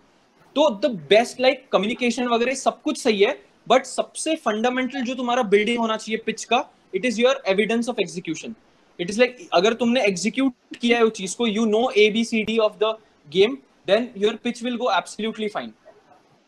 तो 0.55 0.69
द 0.83 0.91
बेस्ट 1.09 1.41
लाइक 1.41 1.67
कम्युनिकेशन 1.71 2.27
वगैरह 2.27 2.53
सब 2.55 2.81
कुछ 2.81 3.01
सही 3.01 3.21
है 3.21 3.37
बट 3.67 3.85
सबसे 3.85 4.35
फंडामेंटल 4.45 5.01
जो 5.01 5.15
तुम्हारा 5.15 5.43
बिल्डिंग 5.45 5.79
होना 5.79 5.97
चाहिए 5.97 6.21
पिच 6.25 6.43
का 6.43 6.63
it 6.95 7.05
is 7.05 7.21
your 7.21 7.41
evidence 7.47 7.89
of 7.89 8.01
execution 8.01 8.55
it 8.99 9.09
is 9.09 9.19
like 9.19 9.47
अगर 9.53 9.73
तुमने 9.73 10.03
एग्जीक्यूट 10.05 10.77
किया 10.77 10.97
है 10.97 11.03
वो 11.03 11.09
चीज़ 11.17 11.35
को 11.37 11.47
you 11.47 11.65
know 11.65 11.89
A 11.97 12.09
B 12.09 12.23
C 12.25 12.43
D 12.43 12.57
of 12.59 12.77
the 12.83 12.95
game 13.27 13.57
then 13.87 14.09
your 14.17 14.35
pitch 14.43 14.63
will 14.63 14.77
go 14.77 14.91
absolutely 14.91 15.47
fine 15.47 15.73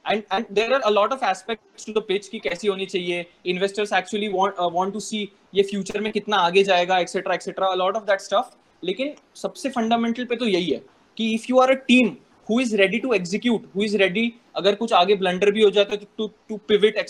and 0.06 0.24
and 0.34 0.46
there 0.52 0.74
are 0.74 0.82
a lot 0.82 1.14
of 1.14 1.26
aspect 1.26 1.86
to 1.86 1.94
the 1.94 2.04
pitch 2.08 2.28
की 2.28 2.40
कैसी 2.40 2.68
होनी 2.68 2.86
चाहिए 2.86 3.26
investors 3.46 3.94
actually 3.94 4.28
want 4.30 4.94
to 4.94 5.00
see 5.00 5.28
ये 5.56 5.64
future 5.64 6.02
में 6.02 6.12
कितना 6.12 6.38
आगे 6.38 6.64
जाएगा 6.64 6.98
etcetera 7.00 7.34
etcetera 7.34 7.68
a lot 7.68 7.96
of 7.96 8.04
that 8.04 8.22
stuff 8.22 8.56
लेकिन 8.84 9.14
सबसे 9.36 9.70
फंडामेंटल 9.70 10.26
पे 10.26 10.36
तो 10.36 10.46
यही 10.48 10.70
है 10.72 10.82
कि 11.18 11.34
if 11.34 11.46
you 11.50 11.60
are 11.60 11.72
a 11.72 11.80
team 11.88 12.16
who 12.50 12.60
is 12.60 12.76
ready 12.76 13.00
to 13.00 13.14
execute 13.14 13.66
who 13.76 13.84
is 13.84 13.98
ready 13.98 14.32
अगर 14.56 14.76
कुछ 14.76 14.94
आगे 14.94 15.16
ब्लंडर 15.16 15.52
भी 15.52 15.64
हो 15.64 15.70
जाता 15.70 15.94
है 15.94 15.98
तो 15.98 16.08
to 16.18 16.28
to 16.50 16.58
pivot 16.68 17.06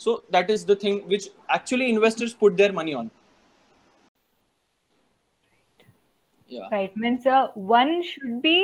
so 0.00 0.14
that 0.32 0.50
is 0.50 0.66
the 0.66 0.76
thing 0.84 1.00
which 1.08 1.30
actually 1.54 1.86
investors 1.86 2.32
put 2.32 2.52
their 2.52 2.72
money 2.72 2.92
on 2.94 3.10
yeah 6.50 6.68
right 6.72 6.96
means 6.96 7.26
uh, 7.26 7.48
one 7.54 8.02
should 8.02 8.40
be 8.42 8.58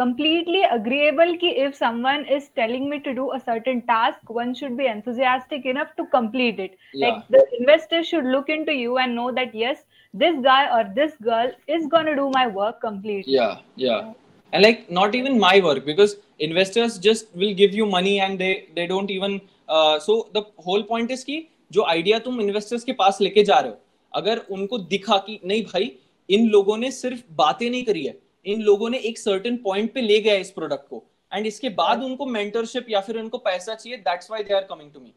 completely 0.00 0.62
agreeable 0.76 1.32
ki 1.42 1.50
if 1.66 1.76
someone 1.76 2.24
is 2.36 2.48
telling 2.60 2.88
me 2.92 2.98
to 3.06 3.14
do 3.18 3.28
a 3.36 3.40
certain 3.44 3.80
task 3.90 4.34
one 4.38 4.52
should 4.58 4.76
be 4.80 4.88
enthusiastic 4.92 5.68
enough 5.72 5.94
to 6.00 6.06
complete 6.16 6.60
it 6.66 6.76
yeah. 6.92 7.06
like 7.06 7.28
the 7.36 7.42
investor 7.60 8.02
should 8.10 8.28
look 8.36 8.52
into 8.56 8.76
you 8.82 8.98
and 9.04 9.18
know 9.20 9.30
that 9.40 9.56
yes 9.62 9.82
this 10.24 10.36
guy 10.50 10.60
or 10.76 10.84
this 11.00 11.16
girl 11.30 11.50
is 11.78 11.88
going 11.96 12.06
to 12.12 12.16
do 12.20 12.28
my 12.36 12.46
work 12.60 12.80
completely 12.86 13.38
yeah 13.40 13.56
yeah 13.86 14.12
and 14.52 14.62
like 14.68 14.90
not 15.00 15.14
even 15.14 15.38
my 15.48 15.60
work 15.68 15.84
because 15.86 16.16
investors 16.38 16.98
just 16.98 17.34
will 17.34 17.54
give 17.54 17.74
you 17.74 17.86
money 17.86 18.20
and 18.20 18.38
they 18.38 18.54
they 18.74 18.86
don't 18.86 19.10
even 19.10 19.40
uh, 19.68 19.98
so 19.98 20.28
the 20.32 20.42
whole 20.68 20.82
point 20.94 21.10
is 21.10 21.24
कि 21.24 21.46
जो 21.72 21.84
idea 21.90 22.18
तुम 22.24 22.40
investors 22.40 22.84
के 22.84 22.92
पास 22.98 23.20
लेके 23.20 23.42
जा 23.44 23.58
रहे 23.58 23.70
हो 23.70 23.78
अगर 24.20 24.38
उनको 24.56 24.78
दिखा 24.92 25.16
कि 25.26 25.40
नहीं 25.44 25.62
भाई 25.72 25.92
इन 26.28 26.48
लोगों 26.50 26.76
ने 26.76 26.90
सिर्फ़ 26.92 27.20
बातें 27.36 27.68
नहीं 27.70 27.84
करी 27.84 28.04
है। 28.04 28.16
इन 28.46 28.60
लोगों 28.62 28.90
ने 28.90 28.98
एक 29.00 29.18
सर्टेन 29.18 29.56
पॉइंट 29.64 29.92
पे 29.92 30.00
ले 30.00 30.20
गया 30.20 30.34
इस 30.36 30.50
प्रोडक्ट 30.50 30.88
को। 30.90 31.02
एंड 31.32 31.46
इसके 31.46 31.68
बाद 31.78 32.02
उनको 32.02 32.26
मेंटरशिप 32.28 32.86
या 32.90 33.00
फिर 33.00 33.18
उनको 33.18 33.38
पैसा 33.40 33.74
चाहिए 33.74 33.98
that's 34.00 34.30
why 34.30 34.42
they 34.42 34.54
are 34.54 34.66
coming 34.70 34.90
to 34.92 35.00
me 35.00 35.12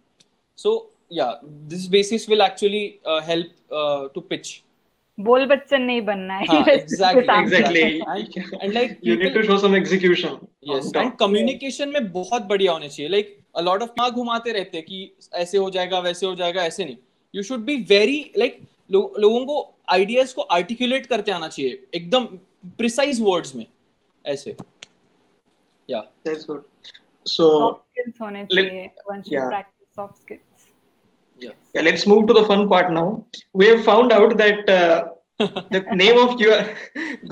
so 0.57 0.71
या 1.13 1.29
this 1.43 1.87
basis 1.89 2.29
will 2.29 2.41
actually 2.41 2.83
help 3.27 4.11
to 4.15 4.21
pitch 4.21 4.61
बोल 5.17 5.45
बच्चन 5.45 5.81
नहीं 5.81 6.01
बनना 6.01 6.35
है। 6.35 6.43
Exactly 6.73 7.37
exactly 7.37 7.81
and 8.61 8.73
like 8.73 8.97
you 9.05 9.15
need 9.17 9.33
to 9.33 9.43
show 9.43 9.57
some 9.57 9.75
execution 9.75 10.37
yes 10.67 10.91
and 10.95 11.11
communication 11.19 11.89
में 11.89 12.11
बहुत 12.11 12.43
बढ़िया 12.43 12.71
होने 12.71 12.89
चाहिए। 12.89 13.09
Like 13.11 13.37
a 13.55 13.61
lot 13.61 13.81
of 13.81 13.89
mark 13.99 14.13
घुमाते 14.15 14.51
रहते 14.51 14.77
हैं 14.77 14.85
कि 14.85 15.11
ऐसे 15.35 15.57
हो 15.57 15.69
जाएगा 15.69 15.99
वैसे 15.99 16.25
हो 16.25 16.35
जाएगा 16.35 16.63
ऐसे 16.63 16.85
नहीं। 16.85 16.97
You 17.33 17.43
should 17.43 17.65
be 17.65 17.75
very 17.89 18.19
like 18.37 18.59
लोगों 18.91 19.45
को 19.45 19.57
आइडियाज़ 19.91 20.33
को 20.35 20.41
आर्टिकुलेट 20.57 21.05
करते 21.05 21.31
आना 21.31 21.47
चाहिए 21.47 21.81
एकदम 21.95 22.27
precise 22.77 23.19
words 23.21 23.55
में 23.55 23.65
ऐसे 24.25 24.55
so 27.25 27.51
soft 27.59 27.81
skills 27.91 28.21
होने 28.21 28.45
चाहिए 28.45 28.89
you 29.09 29.37
yeah. 29.37 29.47
practice 29.49 29.87
soft 29.95 30.17
skills 30.17 30.67
yeah 31.39 31.51
yeah 31.75 31.81
let's 31.81 32.05
move 32.07 32.27
to 32.27 32.33
the 32.39 32.45
fun 32.49 32.67
part 32.73 32.91
now 32.91 33.07
we 33.53 33.67
have 33.67 33.83
found 33.83 34.11
out 34.11 34.37
that 34.37 34.69
uh, 34.69 35.07
the 35.71 35.81
name 36.03 36.19
of 36.25 36.39
your 36.41 36.59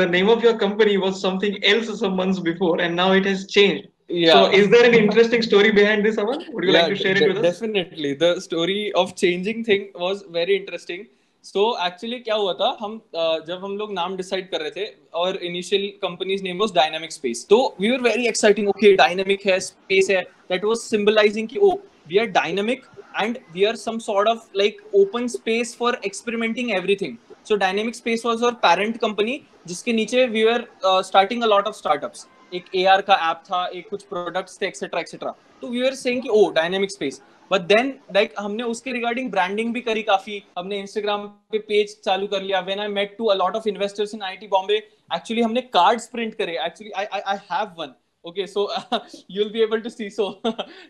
the 0.01 0.07
name 0.15 0.29
of 0.29 0.43
your 0.47 0.57
company 0.57 0.97
was 0.97 1.21
something 1.27 1.61
else 1.73 1.93
some 1.99 2.15
months 2.15 2.39
before 2.49 2.79
and 2.81 2.95
now 2.95 3.11
it 3.11 3.25
has 3.25 3.45
changed 3.57 3.87
yeah. 4.09 4.31
So, 4.31 4.51
is 4.51 4.69
there 4.69 4.85
an 4.85 4.93
interesting 4.93 5.41
story 5.41 5.69
behind 5.69 6.05
this, 6.05 6.17
Aman? 6.17 6.45
Would 6.53 6.63
you 6.63 6.71
yeah, 6.71 6.83
like 6.83 6.89
to 6.91 6.95
share 6.95 7.17
it 7.17 7.27
with 7.27 7.43
us? 7.43 7.59
Definitely. 7.59 8.13
The 8.13 8.39
story 8.39 8.93
of 8.93 9.17
changing 9.17 9.65
thing 9.65 9.91
was 9.95 10.23
very 10.29 10.55
interesting. 10.55 11.07
So 11.47 11.59
so, 11.59 11.85
actually 11.87 12.17
क्या 12.19 12.35
हुआ 12.35 12.53
था? 12.53 12.77
हम 12.81 12.99
जब 13.47 13.59
हम 13.63 13.77
लोग 13.77 13.91
नाम 13.93 14.15
decide 14.17 14.49
कर 14.51 14.61
रहे 14.61 14.71
थे 14.71 14.85
और 15.15 15.35
initial 15.43 15.87
company's 16.01 16.43
name 16.43 16.59
was 16.59 16.71
dynamic 16.75 17.11
space 17.11 17.45
तो 17.49 17.59
we 17.79 17.91
were 17.91 18.01
very 18.01 18.27
exciting 18.27 18.67
okay 18.69 18.93
dynamic 18.95 19.45
है 19.47 19.59
स्पेस 19.59 20.09
है. 20.11 20.21
दैट 20.49 20.65
वाज 20.65 20.77
सिंबलाइजिंग 20.77 21.47
कि 21.47 21.59
ओ 21.59 21.71
we 22.07 22.17
are 22.17 22.25
dynamic 22.39 22.83
and 23.21 23.37
we 23.53 23.63
are 23.65 23.75
some 23.75 23.99
sort 23.99 24.29
of 24.29 24.57
like 24.57 24.81
open 24.95 25.27
space 25.27 25.75
for 25.79 25.99
experimenting 26.05 26.71
everything 26.71 27.15
so 27.47 27.55
dynamic 27.55 27.95
space 27.95 28.25
was 28.25 28.43
our 28.43 28.53
parent 28.65 28.97
company 28.97 29.39
जिसके 29.67 29.93
नीचे 29.93 30.25
we 30.27 30.43
are 30.47 30.67
starting 31.03 31.43
a 31.43 31.47
lot 31.47 31.67
of 31.67 31.75
startups 31.75 32.27
एक 32.53 32.65
AR 32.75 33.01
का 33.01 33.15
app 33.29 33.41
था 33.45 33.65
एक 33.75 33.89
कुछ 33.89 34.03
products 34.05 34.61
थे 34.61 34.67
etcetera 34.67 34.99
etcetera 34.99 35.35
तो 35.61 35.67
we 35.69 35.85
are 35.85 35.95
saying 35.95 36.21
कि 36.21 36.29
ओ 36.29 36.49
dynamic 36.51 36.91
space 36.91 37.21
but 37.51 37.61
then 37.73 37.93
like 38.15 38.33
हमने 38.39 38.63
उसके 38.73 38.91
रिगार्डिंग 38.91 39.31
ब्रांडिंग 39.31 39.73
भी 39.73 39.81
करी 39.81 40.03
काफ़ी 40.09 40.41
हमने 40.57 40.79
इंस्टाग्राम 40.79 41.27
पे 41.51 41.59
पेज 41.69 41.95
चालू 42.05 42.27
कर 42.33 42.41
लिया 42.41 42.59
when 42.69 42.79
I 42.79 42.87
met 42.97 43.17
to 43.17 43.25
a 43.25 43.35
lot 43.43 43.55
of 43.55 43.67
investors 43.69 44.13
in 44.15 44.21
IIT 44.31 44.47
Bombay 44.57 44.75
actually 45.15 45.41
हमने 45.41 45.61
कार्ड्स 45.77 46.07
प्रिंट 46.09 46.35
करे 46.35 46.57
actually 46.65 46.91
I 46.91 47.05
I 47.05 47.21
I 47.25 47.37
have 47.51 47.73
one 47.81 47.93
okay 48.25 48.45
so 48.45 48.67
uh, 48.77 48.99
you'll 49.27 49.51
be 49.51 49.61
able 49.61 49.81
to 49.81 49.89
see 49.89 50.09
so 50.09 50.25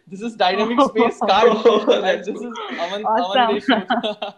this 0.08 0.22
is 0.22 0.36
dynamic 0.36 0.80
space 0.90 1.20
card 1.20 1.52
and 2.10 2.26
this 2.26 2.42
is 2.48 2.62
aman 2.86 3.06
awesome. 3.06 3.74
aman 3.76 4.34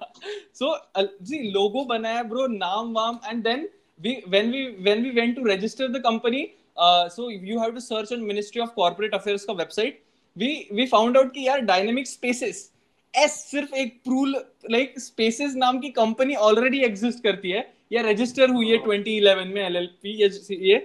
so 0.51 0.77
uh, 0.95 1.05
see 1.23 1.41
logo 1.57 1.85
banaya 1.93 2.25
bro 2.33 2.47
naam 2.55 2.93
वाम 2.99 3.19
and 3.31 3.49
then 3.49 3.67
we 3.99 4.15
when 4.35 4.51
we 4.51 4.63
when 4.89 5.07
we 5.07 5.13
went 5.21 5.39
to 5.39 5.47
register 5.51 5.87
the 5.95 6.03
company 6.09 6.43
uh, 6.77 7.07
so 7.09 7.29
you 7.29 7.59
have 7.59 7.73
to 7.79 7.85
search 7.87 8.13
on 8.17 8.27
ministry 8.33 8.65
of 8.67 8.75
corporate 8.75 9.17
affairs 9.21 9.45
का 9.45 9.57
website 9.63 10.05
we 10.39 10.53
we 10.73 10.85
found 10.87 11.17
out 11.17 11.33
कि 11.33 11.47
यार 11.47 11.59
dynamic 11.63 12.07
spaces 12.07 12.69
S 13.13 13.33
सिर्फ़ 13.41 13.73
एक 13.75 13.93
प्रूल 14.05 14.35
like 14.71 14.99
spaces 14.99 15.53
नाम 15.57 15.79
की 15.79 15.89
company 15.91 16.35
already 16.47 16.79
exist 16.85 17.23
करती 17.23 17.51
है। 17.51 17.67
या 17.91 18.01
रजिस्टर 18.03 18.49
हुई 18.49 18.69
है 18.69 18.77
2011 18.79 19.45
में 19.47 19.61
एलएलपी 19.61 20.11
ये 20.69 20.77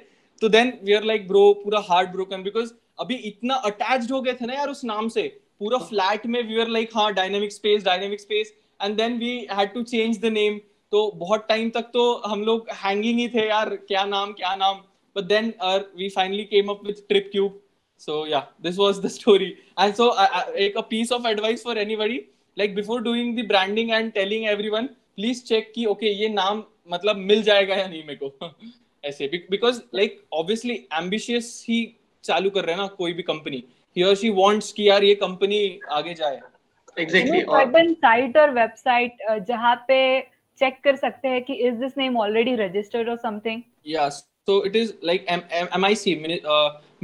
तो 0.42 0.48
then 0.48 0.72
we 0.84 0.92
are 0.92 1.04
like 1.04 1.26
bro 1.28 1.52
पूरा 1.54 1.80
हार्ट 1.88 2.08
ब्रोकन 2.10 2.42
बिकॉज़ 2.42 2.72
अभी 3.00 3.14
इतना 3.28 3.54
अटैच्ड 3.66 4.12
हो 4.12 4.20
गए 4.22 4.32
थे 4.32 4.46
ना 4.46 4.54
यार 4.54 4.68
उस 4.68 4.84
नाम 4.84 5.08
से। 5.08 5.22
पूरा 5.58 5.78
फ्लैट 5.80 6.26
में 6.26 6.42
वी 6.48 6.60
आर 6.60 6.68
लाइक 6.68 6.90
हाँ 6.96 7.12
dynamic 7.14 7.52
space 7.52 7.84
dynamic 7.84 8.20
space 8.20 8.52
and 8.80 8.96
then 8.96 9.18
we 9.18 9.34
had 9.52 9.72
to 9.74 9.82
change 9.84 10.18
the 10.20 10.32
name 10.32 10.58
तो 10.92 11.10
बहुत 11.16 11.46
टाइम 11.48 11.70
तक 11.70 11.90
तो 11.92 12.12
हम 12.26 12.42
लोग 12.44 12.68
हैंगिंग 12.84 13.18
ही 13.18 13.28
थे 13.28 13.46
यार 13.48 13.74
क्या 13.78 14.04
नाम 14.06 14.32
क्या 14.32 14.54
नाम। 14.56 14.76
But 15.16 15.24
then 15.24 15.52
we 15.98 16.08
finally 16.08 16.44
came 16.46 16.68
up 16.68 16.80
with 16.86 17.02
trip 17.08 17.28
cube 17.32 17.60
so 17.97 18.25
yeah 18.25 18.45
this 18.65 18.77
was 18.77 19.01
the 19.01 19.09
story 19.09 19.57
and 19.77 19.95
so 19.95 20.11
I, 20.13 20.25
I, 20.25 20.73
a 20.77 20.83
piece 20.83 21.11
of 21.11 21.25
advice 21.25 21.61
for 21.61 21.77
anybody 21.77 22.29
like 22.55 22.75
before 22.75 23.01
doing 23.01 23.35
the 23.35 23.41
branding 23.41 23.91
and 23.91 24.13
telling 24.13 24.47
everyone 24.47 24.89
please 25.17 25.43
check 25.43 25.73
कि 25.75 25.85
okay 25.85 26.13
ये 26.21 26.29
नाम 26.29 26.63
मतलब 26.91 27.15
मिल 27.31 27.41
जाएगा 27.43 27.75
या 27.75 27.87
नहीं 27.87 28.03
मेरे 28.07 28.19
को 28.23 28.51
ऐसे 29.05 29.29
because 29.49 29.81
like 29.93 30.15
obviously 30.31 30.77
ambitious 31.01 31.51
ही 31.69 31.95
चालू 32.23 32.49
कर 32.49 32.65
रहे 32.65 32.75
हैं 32.75 32.81
ना 32.81 32.87
कोई 32.87 33.13
भी 33.13 33.23
company 33.23 33.63
he 33.97 34.03
or 34.03 34.15
she 34.15 34.31
wants 34.39 34.71
कि 34.71 34.89
यार 34.89 35.03
ये 35.03 35.15
कंपनी 35.15 35.79
आगे 35.91 36.13
जाए 36.13 36.41
exactly 36.97 37.43
urban 37.59 37.95
site 38.05 38.35
or 38.35 38.47
website 38.55 39.23
uh, 39.29 39.39
जहाँ 39.39 39.75
पे 39.87 39.99
चेक 40.59 40.81
कर 40.83 40.95
सकते 40.95 41.27
हैं 41.27 41.43
कि 41.43 41.61
is 41.69 41.79
this 41.79 41.97
name 41.97 42.17
already 42.17 42.55
registered 42.55 43.07
or 43.07 43.17
something 43.17 43.63
yes 43.85 44.23
so 44.47 44.61
it 44.69 44.75
is 44.75 44.93
like 45.01 45.25
M- 45.27 45.43
M- 45.51 45.69
MIC 45.81 46.15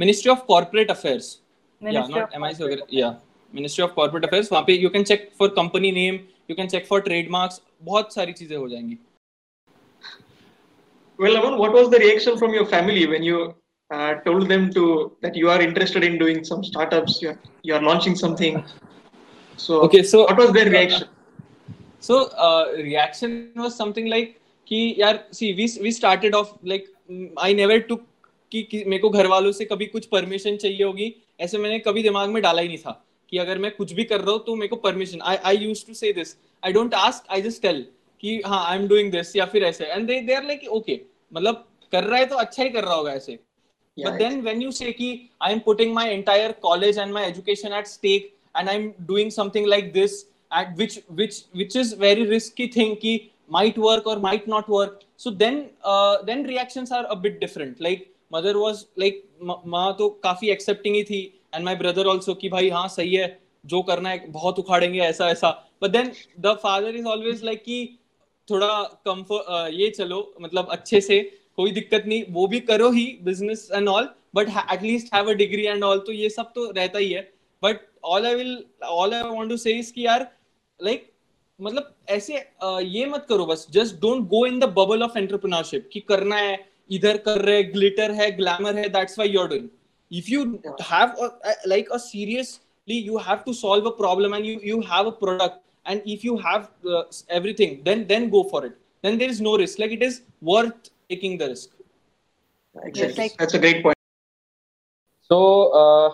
Ministry 0.00 0.30
of 0.30 0.46
Corporate 0.46 0.90
Affairs. 0.90 1.40
Ministry 1.80 2.14
yeah, 2.14 2.20
not 2.20 2.58
MIC. 2.58 2.80
Yeah, 2.88 3.14
Ministry 3.52 3.84
of 3.84 3.94
Corporate 3.94 4.24
Affairs. 4.24 4.48
वहाँ 4.48 4.66
पे 4.66 4.80
you 4.80 4.90
can 4.90 5.04
check 5.04 5.34
for 5.34 5.48
company 5.48 5.92
name, 5.92 6.26
you 6.48 6.56
can 6.56 6.68
check 6.68 6.86
for 6.86 7.00
trademarks. 7.00 7.60
बहुत 7.82 8.14
सारी 8.14 8.32
चीजें 8.32 8.56
हो 8.56 8.68
जाएंगी. 8.68 8.98
Well, 11.18 11.36
Aman, 11.36 11.58
what 11.58 11.72
was 11.72 11.90
the 11.90 11.98
reaction 11.98 12.36
from 12.36 12.52
your 12.52 12.66
family 12.66 13.06
when 13.06 13.22
you 13.22 13.54
uh, 13.94 14.14
told 14.14 14.48
them 14.48 14.70
to 14.72 15.16
that 15.22 15.34
you 15.34 15.48
are 15.48 15.62
interested 15.62 16.04
in 16.04 16.18
doing 16.18 16.44
some 16.44 16.64
startups? 16.64 17.22
You 17.22 17.30
are, 17.30 17.38
you 17.62 17.74
are 17.74 17.82
launching 17.82 18.14
something. 18.14 18.64
So 19.56 19.80
okay, 19.80 20.02
so 20.02 20.24
what 20.24 20.36
was 20.36 20.52
their 20.52 20.70
reaction? 20.70 21.08
So 22.00 22.26
uh, 22.26 22.72
reaction 22.76 23.52
was 23.56 23.74
something 23.74 24.06
like 24.06 24.40
कि 24.68 24.96
यार 25.00 25.24
see 25.32 25.54
we 25.54 25.68
we 25.80 25.90
started 25.90 26.34
off 26.34 26.52
like 26.62 26.86
I 27.38 27.52
never 27.52 27.80
took 27.80 28.02
कि, 28.51 28.63
कि 28.63 28.83
मेरे 28.87 29.01
को 29.01 29.09
घर 29.09 29.27
वालों 29.27 29.51
से 29.51 29.65
कभी 29.65 29.85
कुछ 29.85 30.05
परमिशन 30.05 30.57
चाहिए 30.57 30.83
होगी 30.83 31.15
ऐसे 31.39 31.57
मैंने 31.57 31.79
कभी 31.79 32.03
दिमाग 32.03 32.29
में 32.29 32.43
डाला 32.43 32.61
ही 32.61 32.67
नहीं 32.67 32.77
था 32.77 33.05
कि 33.29 33.37
अगर 33.37 33.57
मैं 33.57 33.71
कुछ 33.71 33.93
भी 33.93 34.03
कर 34.03 34.21
रहा 34.21 34.31
हूँ 34.31 34.43
तो 34.45 34.55
मेरे 34.55 34.67
को 34.67 34.75
permission 34.75 35.21
I 35.21 35.57
use 35.57 35.85
to 35.87 35.93
say 35.93 36.13
this 36.13 36.33
कि 38.23 38.41
हाँ 38.45 38.69
आई 38.69 38.77
एम 38.77 38.87
डूइंग 38.87 39.11
दिस 39.11 39.35
या 39.35 39.45
फिर 39.45 39.63
ऐसे। 39.63 39.85
And 39.85 40.07
they 40.07 40.21
there 40.21 40.43
like 40.43 40.67
okay 40.67 41.01
मतलब 41.33 41.67
कर 41.91 42.03
रहा 42.03 42.19
है 42.19 42.25
तो 42.25 42.35
अच्छा 42.35 42.63
ही 42.63 42.69
कर 42.69 42.83
रहा 42.83 42.93
होगा 42.93 43.11
ऐसे। 43.11 43.39
But 44.05 44.11
then 44.11 44.41
when 44.41 44.61
you 44.61 44.71
say 44.71 44.85
I 45.41 45.53
am 45.53 45.59
putting 45.59 45.93
my 45.93 46.09
entire 46.09 46.51
college 46.51 46.99
and 46.99 47.13
my 47.13 47.23
education 47.23 47.73
at 47.73 47.87
stake 47.87 48.33
and 48.57 48.69
I 48.69 48.75
am 48.75 48.93
doing 49.01 49.31
something 49.31 49.67
like 49.67 49.93
this 49.93 50.27
at 50.59 50.77
which 50.77 51.03
which 51.11 51.45
which 51.55 51.77
is 51.77 51.95
very 51.95 52.25
risk 52.25 52.55
thing 52.77 52.95
की 52.95 53.31
might 53.51 53.77
work 53.77 54.07
or 54.07 54.19
might 54.19 54.47
not 54.49 54.63
work 54.69 54.99
so 55.17 55.31
then 55.31 55.69
then 56.25 56.45
reaction 56.45 56.85
are 56.91 57.03
a 57.03 57.13
bit 57.13 57.39
different 57.39 57.81
like 57.81 58.10
mother 58.31 58.55
was 58.55 58.83
like, 58.99 59.23
माँ 59.43 59.95
तो 59.99 60.09
काफ़ी 60.23 60.49
accepting 60.49 60.95
ही 60.95 61.03
थी 61.03 61.21
and 61.55 61.65
my 61.65 61.75
brother 61.75 62.05
also 62.05 62.33
कि 62.35 62.49
भाई 62.49 62.69
हाँ 62.69 62.87
सही 62.89 63.13
है, 63.15 63.39
जो 63.65 63.81
करना 63.81 64.09
है, 64.09 64.25
बहुत 64.29 64.59
उखाड़ेंगे, 64.59 64.99
ऐसा 64.99 65.29
ऐसा। 65.29 65.49
But 65.83 65.89
then 65.89 66.11
the 66.39 66.55
father 66.63 66.95
is 66.95 67.05
always 67.07 67.43
like 67.43 67.63
कि 67.63 67.97
थोड़ा 68.47 68.81
कंफर्ट 69.05 69.73
ये 69.73 69.89
चलो 69.89 70.33
मतलब 70.41 70.67
अच्छे 70.71 71.01
से, 71.01 71.19
कोई 71.55 71.71
दिक्कत 71.71 72.03
नहीं, 72.07 72.23
वो 72.29 72.47
भी 72.47 72.59
करो 72.61 72.89
ही 72.91 73.05
business 73.23 73.69
and 73.73 73.87
all 73.89 74.09
but 74.35 74.49
at least 74.73 75.13
have 75.15 75.29
a 75.29 75.33
degree 75.35 75.65
and 75.65 75.83
all 75.83 75.99
तो 75.99 76.11
ये 76.11 76.29
सब 76.29 76.51
तो 76.55 76.69
रहता 76.71 76.99
ही 76.99 77.11
है। 77.11 77.21
But 77.63 77.79
all 78.03 78.25
I 78.25 78.35
will 78.35 78.63
all 78.83 79.13
I 79.13 79.21
want 79.21 79.49
to 79.49 79.57
say 79.57 79.71
is 79.79 79.93
यार 79.97 80.27
लाइक 80.79 81.07
मतलब 81.59 81.93
ऐसे 82.09 82.35
ये 82.83 83.05
मत 83.05 83.25
करो 83.29 83.45
बस 83.45 83.65
just 83.71 83.95
don't 84.01 84.27
go 84.27 84.45
in 84.45 84.59
the 84.59 84.63
bubble 84.77 85.03
of 85.03 85.17
entrepreneurship 85.17 85.89
कि 85.93 85.99
करना 85.99 86.35
है 86.35 86.55
इधर 86.98 87.16
कर 87.26 87.40
रहे 87.44 87.62
ग्लिटर 87.62 88.12
है 88.20 88.30
ग्लैमर 88.36 88.76
है 88.78 88.88
that's 88.88 89.18
why 89.18 89.30
you 89.30 89.40
are 89.40 89.48
doing 89.48 89.68
if 90.10 90.28
you 90.28 90.62
have 90.80 91.16
a, 91.18 91.30
a, 91.44 91.54
like 91.66 91.88
a 91.92 91.98
seriously 91.98 92.60
you 92.86 93.18
have 93.18 93.44
to 93.44 93.52
solve 93.52 93.86
a 93.86 93.90
problem 93.90 94.32
and 94.34 94.46
you 94.46 94.60
you 94.62 94.80
have 94.80 95.06
a 95.06 95.12
product 95.12 95.62
and 95.86 96.02
if 96.04 96.24
you 96.24 96.36
have 96.36 96.70
uh, 96.88 97.02
everything 97.28 97.82
then 97.84 98.06
then 98.06 98.30
go 98.30 98.42
for 98.44 98.64
it 98.64 98.78
then 99.02 99.18
there 99.18 99.28
is 99.28 99.40
no 99.40 99.56
risk 99.58 99.78
like 99.78 99.90
it 99.90 100.02
is 100.02 100.22
worth 100.40 100.90
taking 101.08 101.36
the 101.38 101.48
risk 101.48 101.70
exactly 102.84 103.24
yes, 103.24 103.36
that's 103.38 103.54
a 103.54 103.58
great 103.58 103.82
point 103.82 103.96
so 105.30 105.38
uh, 105.82 106.10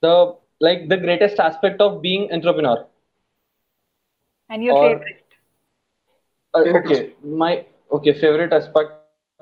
the 0.00 0.36
like 0.60 0.88
the 0.88 0.96
greatest 0.96 1.38
aspect 1.38 1.80
of 1.80 2.00
being 2.00 2.30
entrepreneur 2.32 2.86
and 4.50 4.64
your 4.64 4.76
or, 4.76 4.88
favorite 4.88 5.24
uh, 6.54 6.78
okay 6.80 7.12
my 7.22 7.64
okay 7.92 8.12
favorite 8.12 8.52
aspect 8.52 8.92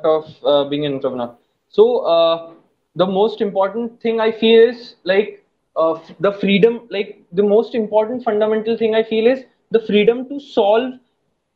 of 0.04 0.26
uh, 0.46 0.64
being 0.66 0.86
an 0.86 0.94
entrepreneur. 0.96 1.36
So 1.70 2.00
uh, 2.00 2.52
the 2.96 3.06
most 3.06 3.42
important 3.42 4.02
thing 4.02 4.20
I 4.20 4.32
feel 4.32 4.70
is 4.70 4.96
like 5.04 5.44
uh, 5.76 6.00
the 6.20 6.32
freedom. 6.34 6.82
Like 6.90 7.24
the 7.32 7.44
most 7.44 7.76
important 7.76 8.24
fundamental 8.24 8.78
thing 8.78 8.96
I 8.96 9.04
feel 9.04 9.28
is 9.28 9.44
the 9.72 9.80
freedom 9.80 10.28
to 10.30 10.40
solve 10.40 10.94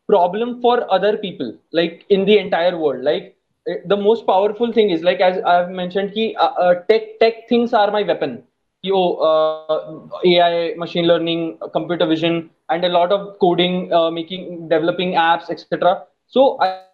problem 0.08 0.62
for 0.62 0.92
other 0.92 1.18
people, 1.18 1.54
like 1.72 2.06
in 2.10 2.26
the 2.26 2.38
entire 2.38 2.78
world. 2.78 3.04
Like 3.04 3.36
eh, 3.68 3.76
the 3.86 3.98
most 3.98 4.26
powerful 4.26 4.72
thing 4.72 4.90
is 4.90 5.04
like 5.04 5.20
as 5.20 5.38
I've 5.44 5.70
mentioned, 5.70 6.14
ki, 6.14 6.36
uh, 6.36 6.46
uh, 6.66 6.74
tech 6.90 7.20
tech 7.20 7.48
things 7.50 7.74
are 7.74 7.92
my 7.92 8.04
weapon. 8.04 8.44
Yo, 8.82 9.16
uh, 9.16 9.98
AI, 10.26 10.74
machine 10.78 11.08
learning, 11.08 11.58
computer 11.74 12.06
vision, 12.06 12.50
and 12.70 12.84
a 12.86 12.90
lot 12.90 13.12
of 13.12 13.40
coding, 13.40 13.90
making, 14.14 14.70
developing 14.70 15.14
apps, 15.14 15.50
etc. 15.50 16.04
So 16.28 16.58
I, 16.62 16.86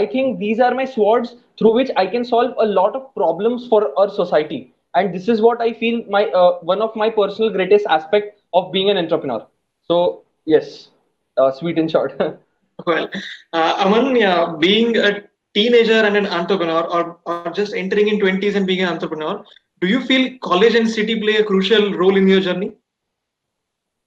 I 0.00 0.06
think 0.06 0.38
these 0.38 0.60
are 0.60 0.74
my 0.74 0.84
swords 0.84 1.36
through 1.58 1.74
which 1.74 1.90
I 1.96 2.06
can 2.06 2.24
solve 2.24 2.54
a 2.58 2.66
lot 2.66 2.96
of 2.96 3.14
problems 3.14 3.66
for 3.68 3.80
our 3.98 4.08
society. 4.10 4.74
And 4.94 5.14
this 5.14 5.28
is 5.28 5.40
what 5.40 5.60
I 5.60 5.72
feel 5.72 6.04
my 6.08 6.24
uh, 6.42 6.58
one 6.74 6.82
of 6.82 6.96
my 6.96 7.10
personal 7.10 7.50
greatest 7.50 7.86
aspect 7.98 8.40
of 8.54 8.72
being 8.72 8.90
an 8.90 8.98
entrepreneur. 9.04 9.46
So 9.82 10.22
yes, 10.46 10.88
uh, 11.36 11.50
sweet 11.52 11.78
and 11.78 11.90
short. 11.90 12.18
well, 12.86 13.08
uh, 13.52 13.74
Aman, 13.86 14.16
yeah, 14.16 14.54
being 14.58 14.96
a 14.96 15.22
teenager 15.54 16.00
and 16.10 16.16
an 16.16 16.26
entrepreneur, 16.26 16.82
or, 16.98 17.18
or 17.26 17.50
just 17.52 17.74
entering 17.74 18.08
in 18.08 18.18
20s 18.20 18.56
and 18.56 18.66
being 18.66 18.82
an 18.82 18.88
entrepreneur, 18.88 19.44
do 19.80 19.88
you 19.88 20.00
feel 20.00 20.38
college 20.42 20.74
and 20.74 20.88
city 20.88 21.20
play 21.20 21.36
a 21.36 21.44
crucial 21.44 21.92
role 21.94 22.16
in 22.16 22.28
your 22.28 22.40
journey? 22.40 22.72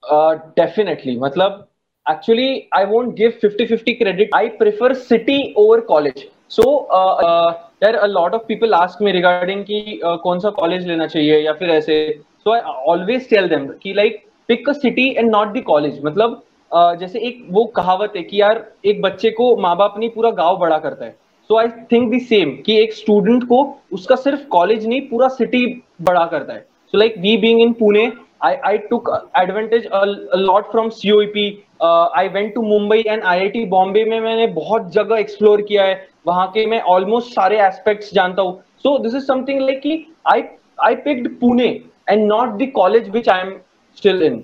Uh, 0.10 0.36
definitely. 0.56 1.18
Matlab, 1.18 1.68
actually 2.06 2.68
i 2.74 2.84
won't 2.84 3.16
give 3.16 3.36
50 3.40 3.66
50 3.68 3.96
credit. 3.96 4.30
I 4.34 4.50
prefer 4.50 4.94
city 4.94 5.54
over 5.56 5.82
college. 5.82 6.28
So 6.48 6.88
uh, 6.92 7.14
uh, 7.28 7.58
there 7.80 8.04
a 8.04 8.08
lot 8.08 8.34
of 8.34 8.48
people 8.48 8.76
ask 8.76 9.00
me 9.02 9.12
regarding 9.12 9.64
ki 9.66 10.00
uh, 10.02 10.18
कौन 10.24 10.40
सा 10.40 10.50
college 10.60 10.88
लेना 10.88 11.08
चाहिए 11.08 11.40
या 11.46 11.54
फिर 11.54 11.70
ऐसे। 11.70 11.98
So 12.44 12.52
I 12.54 12.60
always 12.94 13.30
tell 13.30 13.48
them 13.50 13.68
कि 13.84 13.94
like 13.94 14.24
pick 14.48 14.70
a 14.70 14.74
city 14.74 15.10
and 15.18 15.30
not 15.30 15.54
the 15.58 15.64
college 15.68 16.00
मतलब 16.06 16.42
uh, 16.72 16.96
जैसे 17.00 17.20
एक 17.28 17.46
वो 17.52 17.66
कहावत 17.76 18.14
है 18.16 18.24
कि 18.24 18.42
यार 18.42 18.66
एक 18.86 19.02
बच्चे 19.02 19.30
को 19.32 19.56
माँ 19.62 19.76
बाप 19.78 19.96
नहीं 19.98 20.10
पूरा 20.10 20.32
गाँव 20.42 20.58
बड़ा 20.60 20.78
करता 20.78 21.06
है। 21.06 21.16
So 21.50 21.58
I 21.60 21.68
think 21.92 22.14
the 22.14 22.20
same 22.28 22.52
कि 22.66 22.78
एक 22.82 22.94
स्टूडेंट 22.94 23.44
को 23.44 23.64
उसका 23.94 24.16
सिर्फ़ 24.16 24.46
कॉलेज 24.52 24.86
नहीं 24.88 25.02
पूरा 25.10 25.28
सिटी 25.40 25.66
बड़ा 26.02 26.26
करता 26.26 26.54
है। 26.54 26.66
So 26.92 26.98
like 26.98 27.18
we 27.18 27.36
being 27.38 27.62
in 27.62 27.74
Pune 27.80 28.12
I, 28.44 28.60
I 28.64 28.78
took 28.90 29.10
advantage 29.36 29.86
a, 29.86 30.04
a 30.34 30.38
lot 30.38 30.72
from 30.72 30.90
COEP. 30.90 31.64
Uh, 31.80 32.06
I 32.16 32.28
went 32.28 32.54
to 32.56 32.62
Mumbai 32.62 33.06
and 33.08 33.24
IIT 33.24 33.70
Bombay 33.70 34.06
में 34.06 34.20
मैंने 34.20 34.48
बहुत 34.54 34.92
जगह 34.94 35.18
एक्सप्लोर 35.18 35.62
किया 35.62 35.86
है 35.86 35.96
वहाँ 36.28 36.48
के 36.52 36.66
मैं 36.66 36.82
ऑलमोस्ट 36.96 37.34
सारे 37.34 37.60
एस्पेक्ट्स 37.62 38.14
जानता 38.14 38.42
हूँ 38.42 38.62
so 38.84 38.98
this 39.04 39.16
is 39.16 39.26
something 39.26 39.62
like 39.62 39.82
कि 39.82 40.06
I 40.34 40.44
I 40.88 40.96
picked 41.08 41.30
Pune 41.40 41.68
and 42.10 42.26
not 42.28 42.58
the 42.62 42.72
college 42.76 43.10
which 43.10 43.30
I 43.30 43.42
am 43.42 43.56
still 43.98 44.24
in 44.24 44.44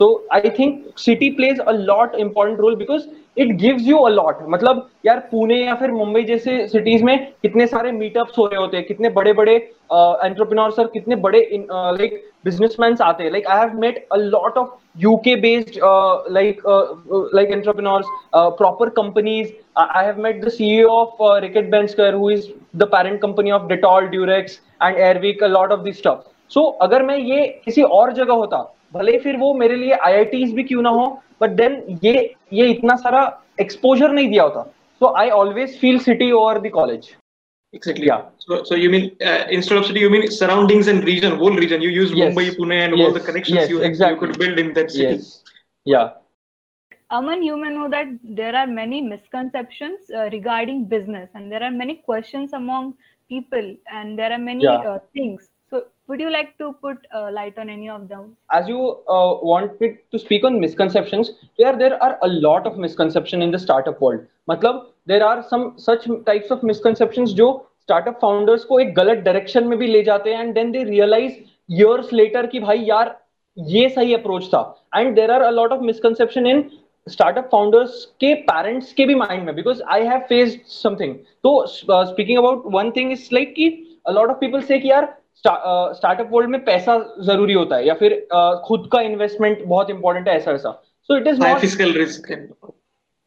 so 0.00 0.06
i 0.34 0.50
think 0.58 1.00
city 1.00 1.28
plays 1.38 1.58
a 1.70 1.72
lot 1.88 2.14
important 2.18 2.60
role 2.64 2.76
because 2.82 3.02
it 3.40 3.54
gives 3.60 3.86
you 3.86 3.98
a lot 3.98 4.38
मतलब 4.48 4.88
यार 5.06 5.18
पुणे 5.30 5.56
या 5.64 5.74
फिर 5.74 5.90
मुंबई 5.90 6.22
जैसे 6.24 6.66
cities 6.68 7.04
में 7.04 7.16
कितने 7.42 7.66
सारे 7.66 7.92
meetups 7.92 8.38
हो 8.38 8.46
रहे 8.46 8.60
होते 8.60 8.76
हैं 8.76 8.86
कितने 8.86 9.08
बड़े 9.10 9.32
बड़े 9.32 9.54
एंटरप्रेन्योर्स 9.54 10.78
और 10.78 10.86
कितने 10.92 11.16
बड़े 11.26 11.40
लाइक 11.70 12.22
बिजनेसमैन 12.44 12.96
आते 13.02 13.24
हैं। 13.24 13.30
Like 13.30 13.46
I 13.46 13.58
have 13.58 13.78
met 13.80 14.06
a 14.12 14.16
lot 14.16 14.58
of 14.58 14.68
UK 14.98 15.34
based 15.36 15.80
like 16.32 16.62
like 17.34 17.50
entrepreneurs 17.50 18.06
proper 18.34 18.88
companies 18.88 19.52
have 20.04 20.18
met 20.18 20.40
the 20.40 20.50
CEO 20.50 20.88
of 20.90 21.20
uh, 21.20 21.40
Ricket 21.40 21.70
Bensker, 21.70 22.12
who 22.12 22.28
is 22.28 22.48
the 22.74 22.86
parent 22.86 23.20
company 23.20 23.50
of 23.50 23.62
Dettol, 23.62 24.12
Durex, 24.12 24.58
and 24.80 24.96
Airwick, 24.96 25.42
a 25.42 25.48
lot 25.48 25.72
of 25.72 25.84
this 25.84 25.98
stuff. 25.98 26.24
So 26.48 26.64
अगर 26.82 27.02
मैं 27.02 27.16
ये 27.16 27.46
किसी 27.64 27.82
और 27.82 28.12
जगह 28.12 28.34
होता 28.34 28.58
भले 28.94 29.18
फिर 29.18 29.36
वो 29.36 29.52
मेरे 29.54 29.76
लिए 29.76 29.92
आई 29.92 30.24
भी 30.54 30.62
क्यों 30.62 30.82
ना 30.82 30.90
हो 30.90 31.06
बट 31.40 31.50
देन 31.62 31.82
ये 32.04 32.12
ये 32.52 32.70
इतना 32.70 32.96
सारा 33.06 33.22
एक्सपोजर 33.60 34.12
नहीं 34.12 34.28
दिया 34.30 34.42
होता 34.42 34.62
so 35.00 35.14
I 35.22 35.30
always 35.40 35.78
feel 35.80 35.98
city 36.08 36.30
over 36.42 36.60
the 36.60 36.70
college 36.74 37.10
Exactly. 37.72 38.06
Yeah. 38.06 38.22
So, 38.38 38.64
so 38.64 38.74
you 38.74 38.90
mean 38.90 39.04
uh, 39.24 39.46
instead 39.48 39.78
of 39.78 39.84
city, 39.86 40.00
you 40.00 40.10
mean 40.10 40.28
surroundings 40.30 40.88
and 40.88 41.04
region, 41.04 41.36
whole 41.36 41.56
region. 41.56 41.82
You 41.82 41.90
use 41.90 42.12
yes. 42.12 42.34
Mumbai, 42.34 42.56
Pune, 42.56 42.78
and 42.86 42.96
yes. 42.98 43.06
all 43.06 43.12
the 43.12 43.20
connections 43.20 43.58
yes, 43.58 43.70
you, 43.70 43.82
exactly. 43.82 44.14
you 44.14 44.20
could 44.22 44.38
build 44.38 44.58
in 44.58 44.72
that 44.78 44.90
city. 44.90 45.04
Yes. 45.04 45.44
Yeah. 45.84 46.08
Aman, 47.10 47.42
you 47.42 47.56
may 47.56 47.70
know 47.70 47.88
that 47.88 48.06
there 48.24 48.54
are 48.56 48.66
many 48.66 49.00
misconceptions 49.00 50.10
uh, 50.14 50.28
regarding 50.32 50.84
business, 50.84 51.30
and 51.34 51.50
there 51.50 51.62
are 51.62 51.70
many 51.70 51.96
questions 52.10 52.52
among 52.52 52.94
people, 53.28 53.76
and 53.92 54.18
there 54.18 54.32
are 54.32 54.38
many 54.38 54.64
yeah. 54.64 54.90
uh, 54.94 54.98
things 55.12 55.48
would 56.09 56.19
you 56.19 56.31
like 56.31 56.51
to 56.57 56.71
put 56.81 56.97
uh, 57.13 57.29
light 57.31 57.57
on 57.57 57.69
any 57.69 57.89
of 57.89 58.07
them 58.07 58.35
as 58.51 58.67
you 58.67 58.79
uh, 59.15 59.31
wanted 59.51 59.97
to 60.11 60.19
speak 60.19 60.43
on 60.43 60.59
misconceptions 60.59 61.31
there 61.57 61.75
there 61.83 62.01
are 62.07 62.17
a 62.21 62.31
lot 62.47 62.67
of 62.67 62.77
misconception 62.77 63.41
in 63.41 63.51
the 63.51 63.61
startup 63.65 64.01
world 64.01 64.21
matlab 64.51 64.81
there 65.13 65.25
are 65.25 65.43
some 65.49 65.65
such 65.87 66.07
types 66.31 66.55
of 66.57 66.63
misconceptions 66.71 67.35
jo 67.41 67.49
startup 67.87 68.19
founders 68.21 68.65
ko 68.71 68.81
ek 68.85 68.95
galat 69.01 69.27
direction 69.29 69.69
mein 69.73 69.83
bhi 69.83 69.91
le 69.97 70.07
jate 70.09 70.31
hain 70.31 70.41
and 70.45 70.59
then 70.61 70.73
they 70.77 70.85
realize 70.95 71.37
years 71.69 72.17
later 72.21 72.47
ki 72.55 72.65
bhai 72.69 72.79
yaar 72.93 73.05
ये 73.57 73.87
सही 73.89 74.13
approach 74.13 74.47
था 74.53 74.59
and 74.95 75.13
there 75.15 75.31
are 75.31 75.41
a 75.41 75.49
lot 75.49 75.71
of 75.71 75.81
misconception 75.81 76.47
in 76.47 76.63
startup 77.07 77.47
founders 77.51 78.03
के 78.19 78.33
parents 78.49 78.91
के 78.93 79.05
भी 79.05 79.15
mind 79.15 79.43
में 79.43 79.53
because 79.55 79.81
I 79.91 80.05
have 80.05 80.19
faced 80.29 80.59
something 80.69 81.13
तो 81.43 81.53
speaking 81.67 82.37
about 82.37 82.63
one 82.73 82.89
thing 82.95 83.11
is 83.11 83.29
like 83.33 83.53
कि 83.55 83.69
a 84.07 84.11
lot 84.11 84.29
of 84.29 84.37
people 84.39 84.61
से 84.61 84.79
कि 84.79 84.89
यार 84.89 85.05
स्टार्टअप 85.46 86.28
वर्ल्ड 86.32 86.50
में 86.50 86.64
पैसा 86.64 86.98
ज़रूरी 87.26 87.54
होता 87.54 87.76
है 87.76 87.86
या 87.86 87.94
फिर 87.94 88.14
खुद 88.64 88.88
का 88.92 89.00
इन्वेस्टमेंट 89.02 89.64
बहुत 89.64 89.90
इंपॉर्टेंट 89.90 90.28
है 90.28 90.36
ऐसा 90.36 90.52
ऐसा 90.52 90.72
so 91.10 91.16
it 91.18 91.26
is 91.26 91.40
not 91.40 91.58
physical 91.58 91.92
risk 91.98 92.30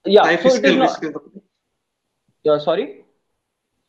या 0.06 0.36
so 0.36 0.56
it 0.56 0.65
is 0.65 0.78
not 0.78 2.60
sorry 2.62 2.88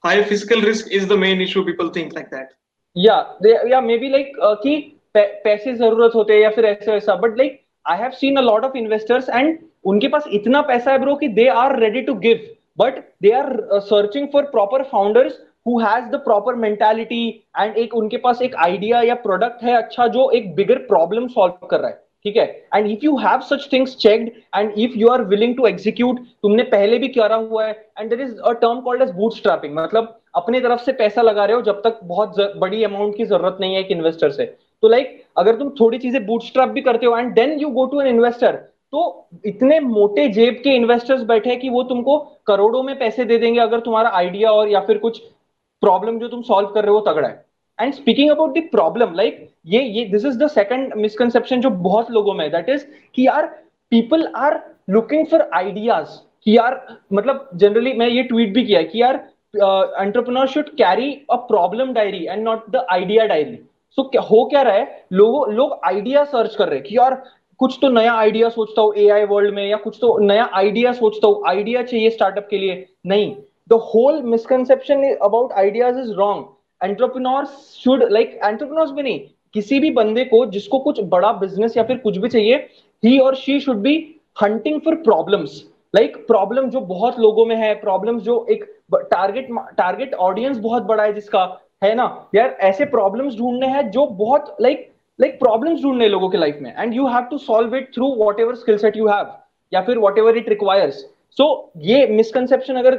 high 0.05 0.23
fiscal 0.23 0.61
risk 0.61 0.91
is 0.91 1.07
the 1.07 1.17
main 1.17 1.41
issue 1.41 1.65
people 1.67 1.91
think 1.93 2.11
like 2.15 2.27
that 2.31 2.51
yeah 2.97 3.21
they 3.41 3.53
yeah 3.67 3.81
maybe 3.83 4.11
like 4.11 4.35
uh, 4.41 4.57
कि 4.57 4.75
पैसे 5.15 5.75
ज़रूरत 5.75 6.13
होते 6.15 6.33
हैं 6.33 6.41
या 6.41 6.51
फिर 6.51 6.65
ऐसा 6.67 6.93
ऐसा 6.93 7.15
but 7.17 7.37
like 7.39 7.61
I 7.87 7.99
have 7.99 8.11
seen 8.21 8.37
a 8.37 8.41
lot 8.41 8.65
of 8.65 8.77
investors 8.77 9.29
and 9.29 9.59
उनके 9.85 10.09
पास 10.09 10.25
इतना 10.33 10.63
पैसा 10.71 10.93
है 10.93 10.99
ब्रो 10.99 11.15
कि 11.17 11.29
they 11.37 11.47
are 11.49 11.79
ready 11.81 12.01
to 12.03 12.15
give 12.25 12.41
but 12.79 12.99
they 13.23 13.31
are 13.33 13.53
searching 13.83 14.29
for 14.33 14.43
proper 14.51 14.83
founders 14.93 15.39
who 15.66 15.79
has 15.81 16.05
the 16.07 16.20
proper 16.24 16.55
mentality 16.55 17.29
and 17.61 17.77
एक 17.79 17.94
उनके 17.94 18.16
पास 18.16 18.42
एक 18.42 18.55
आइडिया 18.64 19.03
या 19.03 19.14
प्रोडक्ट 19.22 19.62
है 19.64 19.77
अच्छा 19.77 20.07
जो 20.16 20.31
एक 20.31 20.55
बिगर 20.55 20.79
प्रॉब्लम 20.88 21.29
सॉल्व 21.29 21.66
कर 21.66 21.81
रहा 21.81 21.88
है 21.88 22.03
ठीक 22.24 22.37
है? 22.37 22.44
And 22.74 22.87
if 22.87 23.05
you 23.05 23.16
have 23.16 23.40
such 23.40 23.68
things 23.72 23.96
checked 23.96 24.29
and 24.57 24.72
if 24.79 24.98
you 24.98 25.09
are 25.09 25.22
willing 25.22 25.57
to 25.57 25.66
execute 25.66 26.20
तुमने 26.42 26.62
पहले 26.74 26.98
भी 26.98 27.09
करा 27.09 27.37
हुआ 27.37 27.66
है 27.66 27.72
and 27.98 28.11
there 28.11 28.20
is 28.20 28.38
a 28.38 28.53
term 28.61 28.81
called 28.81 29.03
as 29.03 29.11
bootstrapping 29.35 29.77
मतलब 29.79 30.18
अपनी 30.35 30.61
तरफ़ 30.61 30.81
से 30.81 30.92
पैसा 30.92 31.22
लगा 31.22 31.44
रहे 31.44 31.57
हो 31.57 31.62
जब 31.62 31.83
तक 31.83 32.00
बहुत 32.05 32.40
बड़ी 32.59 32.85
अमाउंट 32.85 33.16
की 33.16 33.24
ज़रूरत 33.24 33.59
नहीं 33.61 33.74
है 33.74 33.81
एक 33.81 33.90
इन्वेस्टर 33.90 34.31
से। 34.31 34.44
तो 34.83 34.88
लाइक 34.88 35.07
like, 35.07 35.27
अगर 35.37 35.57
तुम 35.57 35.70
थोड़ी 35.81 35.98
चीज़ें 35.98 36.24
बूट 36.27 36.42
स्ट्रैप 36.42 36.68
भी 36.68 36.81
करते 36.81 37.07
हो 37.07 37.18
and 37.18 37.33
then 37.35 37.59
you 37.61 37.68
go 37.70 37.87
to 37.87 38.00
an 38.00 38.07
investor 38.07 38.57
तो 38.92 39.29
इतने 39.46 39.79
मोटे 39.81 40.29
जेब 40.29 40.61
के 40.64 40.74
इन्वेस्टर्स 40.77 41.22
बैठे 41.22 41.50
हैं 41.50 41.59
कि 41.61 41.68
वो 41.68 41.83
तुमको 41.83 42.18
करोड़ों 42.46 42.83
में 42.83 42.98
पैसे 42.98 43.24
दे 43.24 43.38
देंगे 43.38 43.61
अगर 43.61 43.81
तुम्हारा 43.81 44.11
आइडिया 44.14 44.50
और 44.50 44.68
या 44.68 44.81
फिर 44.81 44.98
कुछ 44.98 45.22
प्रॉब्लम 45.83 46.19
जो 46.19 46.29
तुम 46.29 46.43
सॉल्व 46.43 46.69
कर 46.69 46.85
रहे 46.85 46.95
हो 46.95 47.01
तगड़ा 47.01 47.29
है। 47.29 47.45
And 47.79 47.93
speaking 47.95 48.31
about 48.31 48.59
the 48.59 48.63
problem 48.73 49.15
like 49.15 49.49
ये 49.67 49.83
ये 49.83 50.05
this 50.05 50.25
is 50.25 50.39
the 50.39 50.49
second 50.51 50.95
misconception 50.97 51.61
जो 51.61 51.71
बहुत 51.71 52.11
लोगों 52.11 52.35
में 52.35 52.51
दैट 52.51 52.69
इज़ 52.69 52.85
कि 53.15 53.27
यार 53.27 53.47
people 53.93 54.27
are 54.37 54.61
looking 54.91 55.27
for 55.27 55.49
ideas 55.55 56.19
कि 56.45 56.57
यार 56.57 56.87
मतलब 57.13 57.49
जनरली 57.55 57.93
मैं 57.93 58.09
ये 58.09 58.23
ट्वीट 58.23 58.55
भी 58.55 58.65
किया 58.65 58.79
है 58.79 58.85
कि 58.85 59.03
यार 59.03 59.15
entrepreneur 59.55 60.47
should 60.47 60.69
carry 60.77 61.13
a 61.31 61.37
problem 61.49 61.93
diary 61.93 62.25
and 62.27 62.43
not 62.45 62.71
the 62.71 62.87
idea 62.91 63.27
diary 63.27 63.59
so 63.99 64.03
हो 64.21 64.45
क्या 64.45 64.63
रहा 64.63 64.75
है? 64.75 65.07
लोगों, 65.13 65.53
लोग 65.53 65.79
आइडिया 65.85 66.25
सर्च 66.25 66.55
कर 66.57 66.69
रहे 66.69 66.79
हैं 66.79 66.87
कि 66.89 66.97
यार, 66.97 67.23
कुछ 67.61 67.79
तो 67.83 67.89
नया 67.89 68.13
आइडिया 68.13 68.49
सोचता 68.49 68.83
हूँ 68.83 68.95
ए 68.95 69.25
वर्ल्ड 69.25 69.55
में 69.55 69.67
या 69.67 69.77
कुछ 69.77 69.99
तो 70.01 70.17
नया 70.19 70.49
आइडिया 70.55 70.93
सोचता 70.93 71.27
हूँ। 71.27 71.43
आइडिया 71.49 71.83
चाहिए 71.83 72.11
स्टार्टअप 72.11 72.47
के 72.51 72.59
लिए। 72.59 72.87
नहीं। 73.07 73.35
The 73.70 73.79
whole 73.79 74.20
misconception 74.22 75.05
about 75.20 75.53
ideas 75.53 75.96
is 75.96 76.16
wrong. 76.16 76.42
Entrepreneurs 76.81 77.53
should, 77.83 78.03
like, 78.11 78.35
entrepreneurs 78.42 78.90
भी 78.92 79.03
नहीं, 79.03 79.20
किसी 79.55 79.79
भी 79.81 79.90
बंदे 79.90 80.24
को, 80.24 80.44
जिसको 80.46 80.79
कुछ 80.79 81.00
बड़ा 81.05 81.33
बिज़नेस 81.33 81.77
या 81.77 81.83
फिर 81.83 81.98
कुछ 81.98 82.18
भी 82.18 82.29
चाहिए 82.29 82.57
ही 83.03 83.18
और 83.18 83.35
she 83.35 83.61
should 83.61 83.77
be 83.77 83.94
hunting 84.42 84.81
for 84.81 84.94
problems 84.94 85.62
like 85.94 86.16
problem 86.27 86.68
जो 86.70 86.81
बहुत 86.81 87.18
लोगों 87.20 87.46
में 87.46 87.57
है 87.57 87.74
प्रॉब्लम्स 87.74 88.22
जो 88.22 88.46
एक 88.50 88.64
टारगेट 88.94 89.48
टारगेट 89.79 90.14
ऑडियंस 90.14 90.59
बहुत 90.59 90.83
बड़ा 90.83 91.03
है 91.03 91.12
जिसका, 91.12 91.44
है 91.85 91.94
ना? 91.94 92.29
यार, 92.35 92.57
ऐसे 92.61 92.85
प्रॉब्लम्स 92.85 93.38
ढूँढने 93.38 93.66
हैं 93.66 93.90
जो 93.90 94.07
बहुत 94.07 94.57
लाइक 94.61 94.90
लाइक 95.20 95.38
प्रॉब्लम्स 95.40 95.83
ढूँढने 95.83 96.09
लोगों 96.09 96.29
के 96.29 96.38
लाइफ 96.38 96.59
में. 96.62 96.74
And 96.79 96.94
you 96.94 97.07
have 97.07 97.24
to 97.31 97.38
solve 97.38 97.77
it 97.77 97.90
through 97.94 98.14
whatever 98.40 98.55
skill 98.55 98.79
set 98.79 98.96
you 98.96 99.07
have 99.09 99.33
या 99.72 99.81
फिर 99.83 99.98
what 99.98 100.18
ever 100.18 100.37
it 100.37 100.48
requires 100.48 101.05
so 101.38 101.73
ये 101.83 102.07
मिसकंसेप्शन 102.07 102.77
अगर 102.77 102.99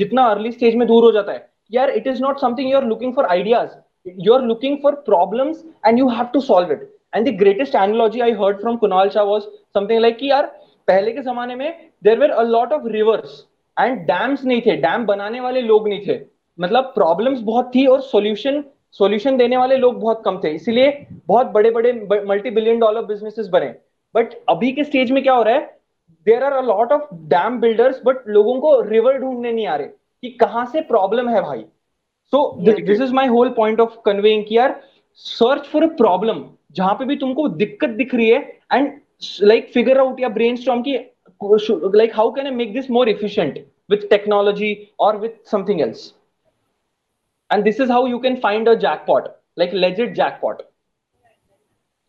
जितना 0.00 0.24
अर्ली 0.30 0.52
स्टेज 0.52 0.74
में 0.74 0.86
दूर 0.88 1.04
हो 1.04 1.12
जाता 1.12 1.32
है, 1.32 1.48
यार 1.72 1.90
it 1.90 2.06
is 2.06 2.22
not 2.22 2.40
something 2.40 2.70
you 2.70 2.76
are 2.76 2.84
looking 2.84 3.14
for 3.14 3.26
ideas 3.26 3.70
you 4.26 4.34
are 4.34 4.42
looking 4.42 4.76
for 4.82 4.94
problems 5.06 5.64
and 5.86 5.98
you 5.98 6.08
have 6.08 6.26
to 6.34 6.40
solve 6.42 6.72
it 6.72 6.88
and 7.14 7.28
the 7.28 7.36
greatest 7.38 7.74
analogy 7.74 8.20
I 8.20 8.32
heard 8.40 8.60
from 8.60 8.76
Kunal 8.76 9.08
Shah 9.08 9.24
was 9.24 9.42
something 9.42 10.00
like 10.00 10.16
कि 10.16 10.30
यार, 10.30 10.46
पहले 10.88 11.12
के 11.12 11.22
जमाने 11.22 11.54
में 11.54 11.90
there 12.04 12.18
were 12.18 12.30
a 12.30 12.42
lot 12.44 12.72
of 12.72 12.86
rivers 12.88 13.44
and 13.76 13.98
dams 14.06 14.44
नहीं 14.44 14.60
थे. 14.62 14.76
Dam 14.76 15.04
बनाने 15.06 15.40
वाले 15.40 15.60
लोग 15.62 15.88
नहीं 15.88 16.06
थे. 16.06 16.20
मतलब 16.58 16.84
प्रॉब्लम्स 16.94 17.40
बहुत 17.42 17.70
थी 17.74 17.86
और 17.86 18.00
सॉल्यूशन 18.02 18.62
सॉल्यूशन 18.98 19.36
देने 19.36 19.56
वाले 19.56 19.76
लोग 19.76 20.00
बहुत 20.00 20.22
कम 20.24 20.38
थे. 20.44 20.50
इसीलिए 20.50 21.06
बहुत 21.26 21.46
बड़े 21.52 21.70
बड़े 21.70 21.92
मल्टी 22.26 22.50
बिलियन 22.50 22.78
डॉलर 22.78 23.04
बिजनेसेस 23.04 23.48
बने. 23.48 23.74
बट 24.14 24.34
अभी 24.48 24.70
के 24.72 24.84
स्टेज 24.84 25.10
में 25.10 25.22
क्या 25.22 25.34
हो 25.34 25.42
रहा 25.42 25.54
है? 25.54 25.75
There 26.26 26.44
are 26.44 26.52
a 26.52 26.60
lot 26.66 26.92
of 26.92 27.14
dam 27.34 27.60
builders 27.60 28.00
but 28.04 28.28
लोगों 28.36 28.58
को 28.60 28.80
रिवर 28.88 29.18
ढूँढने 29.18 29.52
नहीं 29.52 29.66
आ 29.66 29.76
रहे 29.76 29.88
कि 30.22 30.30
कहाँ 30.40 30.64
से 30.72 30.80
प्रॉब्लम 30.90 31.28
है 31.28 31.42
भाई। 31.42 31.64
So 32.32 32.40
this 32.60 33.00
is 33.00 33.12
my 33.14 33.26
whole 33.28 33.48
point 33.56 33.80
of 33.80 33.96
conveying 34.04 34.44
कि 34.48 34.56
यार 34.56 34.80
सर्च 35.18 35.66
फॉर 35.72 35.82
अ 35.82 35.94
प्रॉब्लम 35.96 36.44
जहाँ 36.76 36.94
पे 36.98 37.04
भी 37.04 37.16
तुमको 37.16 37.48
दिक्कत 37.62 37.90
दिख 38.02 38.14
रही 38.14 38.28
है 38.28 38.40
एंड 38.72 38.92
लाइक 39.42 39.70
फिगर 39.74 39.98
आउट 39.98 40.20
या 40.20 40.28
ब्रेन 40.28 40.56
स्टॉम 40.56 40.82
की 40.88 40.96
like 41.96 42.16
how 42.16 42.30
can 42.34 42.46
I 42.46 42.52
make 42.52 42.72
this 42.74 42.90
more 42.90 43.08
efficient 43.08 43.64
with 43.90 44.08
technology 44.10 44.76
or 45.00 45.16
with 45.16 45.44
something 45.50 45.80
else 45.80 46.12
and 47.50 47.66
this 47.66 47.76
is 47.82 47.90
how 47.94 47.98
you 48.06 48.18
can 48.22 48.36
find 48.44 48.68
a 48.68 48.72
jackpot 48.76 49.26
like 49.56 49.72
legit 49.72 50.14
jackpot. 50.14 50.62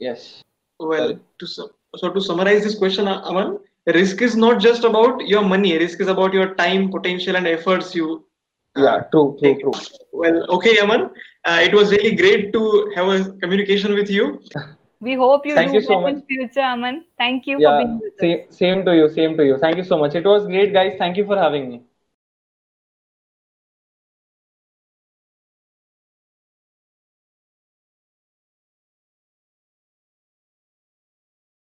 Yes. 0.02 0.44
Well 0.80 1.20
to 1.40 1.48
so, 1.48 1.66
so 1.96 2.10
to 2.16 2.22
summarize 2.22 2.64
this 2.64 2.78
question 2.78 3.08
aman 3.08 3.60
risk 3.94 4.22
is 4.22 4.36
not 4.36 4.60
just 4.60 4.84
about 4.84 5.28
your 5.28 5.42
money. 5.44 5.78
Risk 5.78 6.02
is 6.02 6.08
about 6.08 6.34
your 6.34 6.54
time 6.56 6.90
potential 6.92 7.36
and 7.36 7.48
efforts 7.48 7.96
you 7.96 8.26
uh, 8.78 8.84
yeah 8.84 9.02
true 9.12 9.36
true 9.40 9.56
true. 9.62 9.80
Well 10.12 10.38
okay 10.58 10.80
aman 10.80 11.10
uh, 11.46 11.60
it 11.64 11.74
was 11.74 11.92
really 11.92 12.16
great 12.16 12.54
to 12.54 12.92
have 12.96 13.08
a 13.08 13.24
communication 13.42 13.94
with 13.94 14.10
you. 14.10 14.40
We 15.00 15.16
hope 15.16 15.46
you 15.46 15.58
thank 15.58 15.72
do 15.72 15.74
you 15.74 15.82
so 15.82 16.00
much. 16.02 16.16
in 16.16 16.22
future 16.28 16.62
aman. 16.62 17.06
Thank 17.18 17.48
you 17.48 17.60
yeah, 17.60 17.70
for 17.70 17.74
being 17.74 18.00
with 18.00 18.14
same, 18.20 18.40
us. 18.40 18.58
same 18.58 18.86
to 18.86 18.96
you 18.96 19.10
same 19.10 19.38
to 19.38 19.46
you. 19.46 19.58
Thank 19.58 19.78
you 19.78 19.84
so 19.84 19.98
much. 19.98 20.16
It 20.16 20.26
was 20.26 20.46
great 20.48 20.74
guys. 20.74 20.94
Thank 20.98 21.18
you 21.18 21.26
for 21.26 21.38
having 21.38 21.70
me 21.70 21.82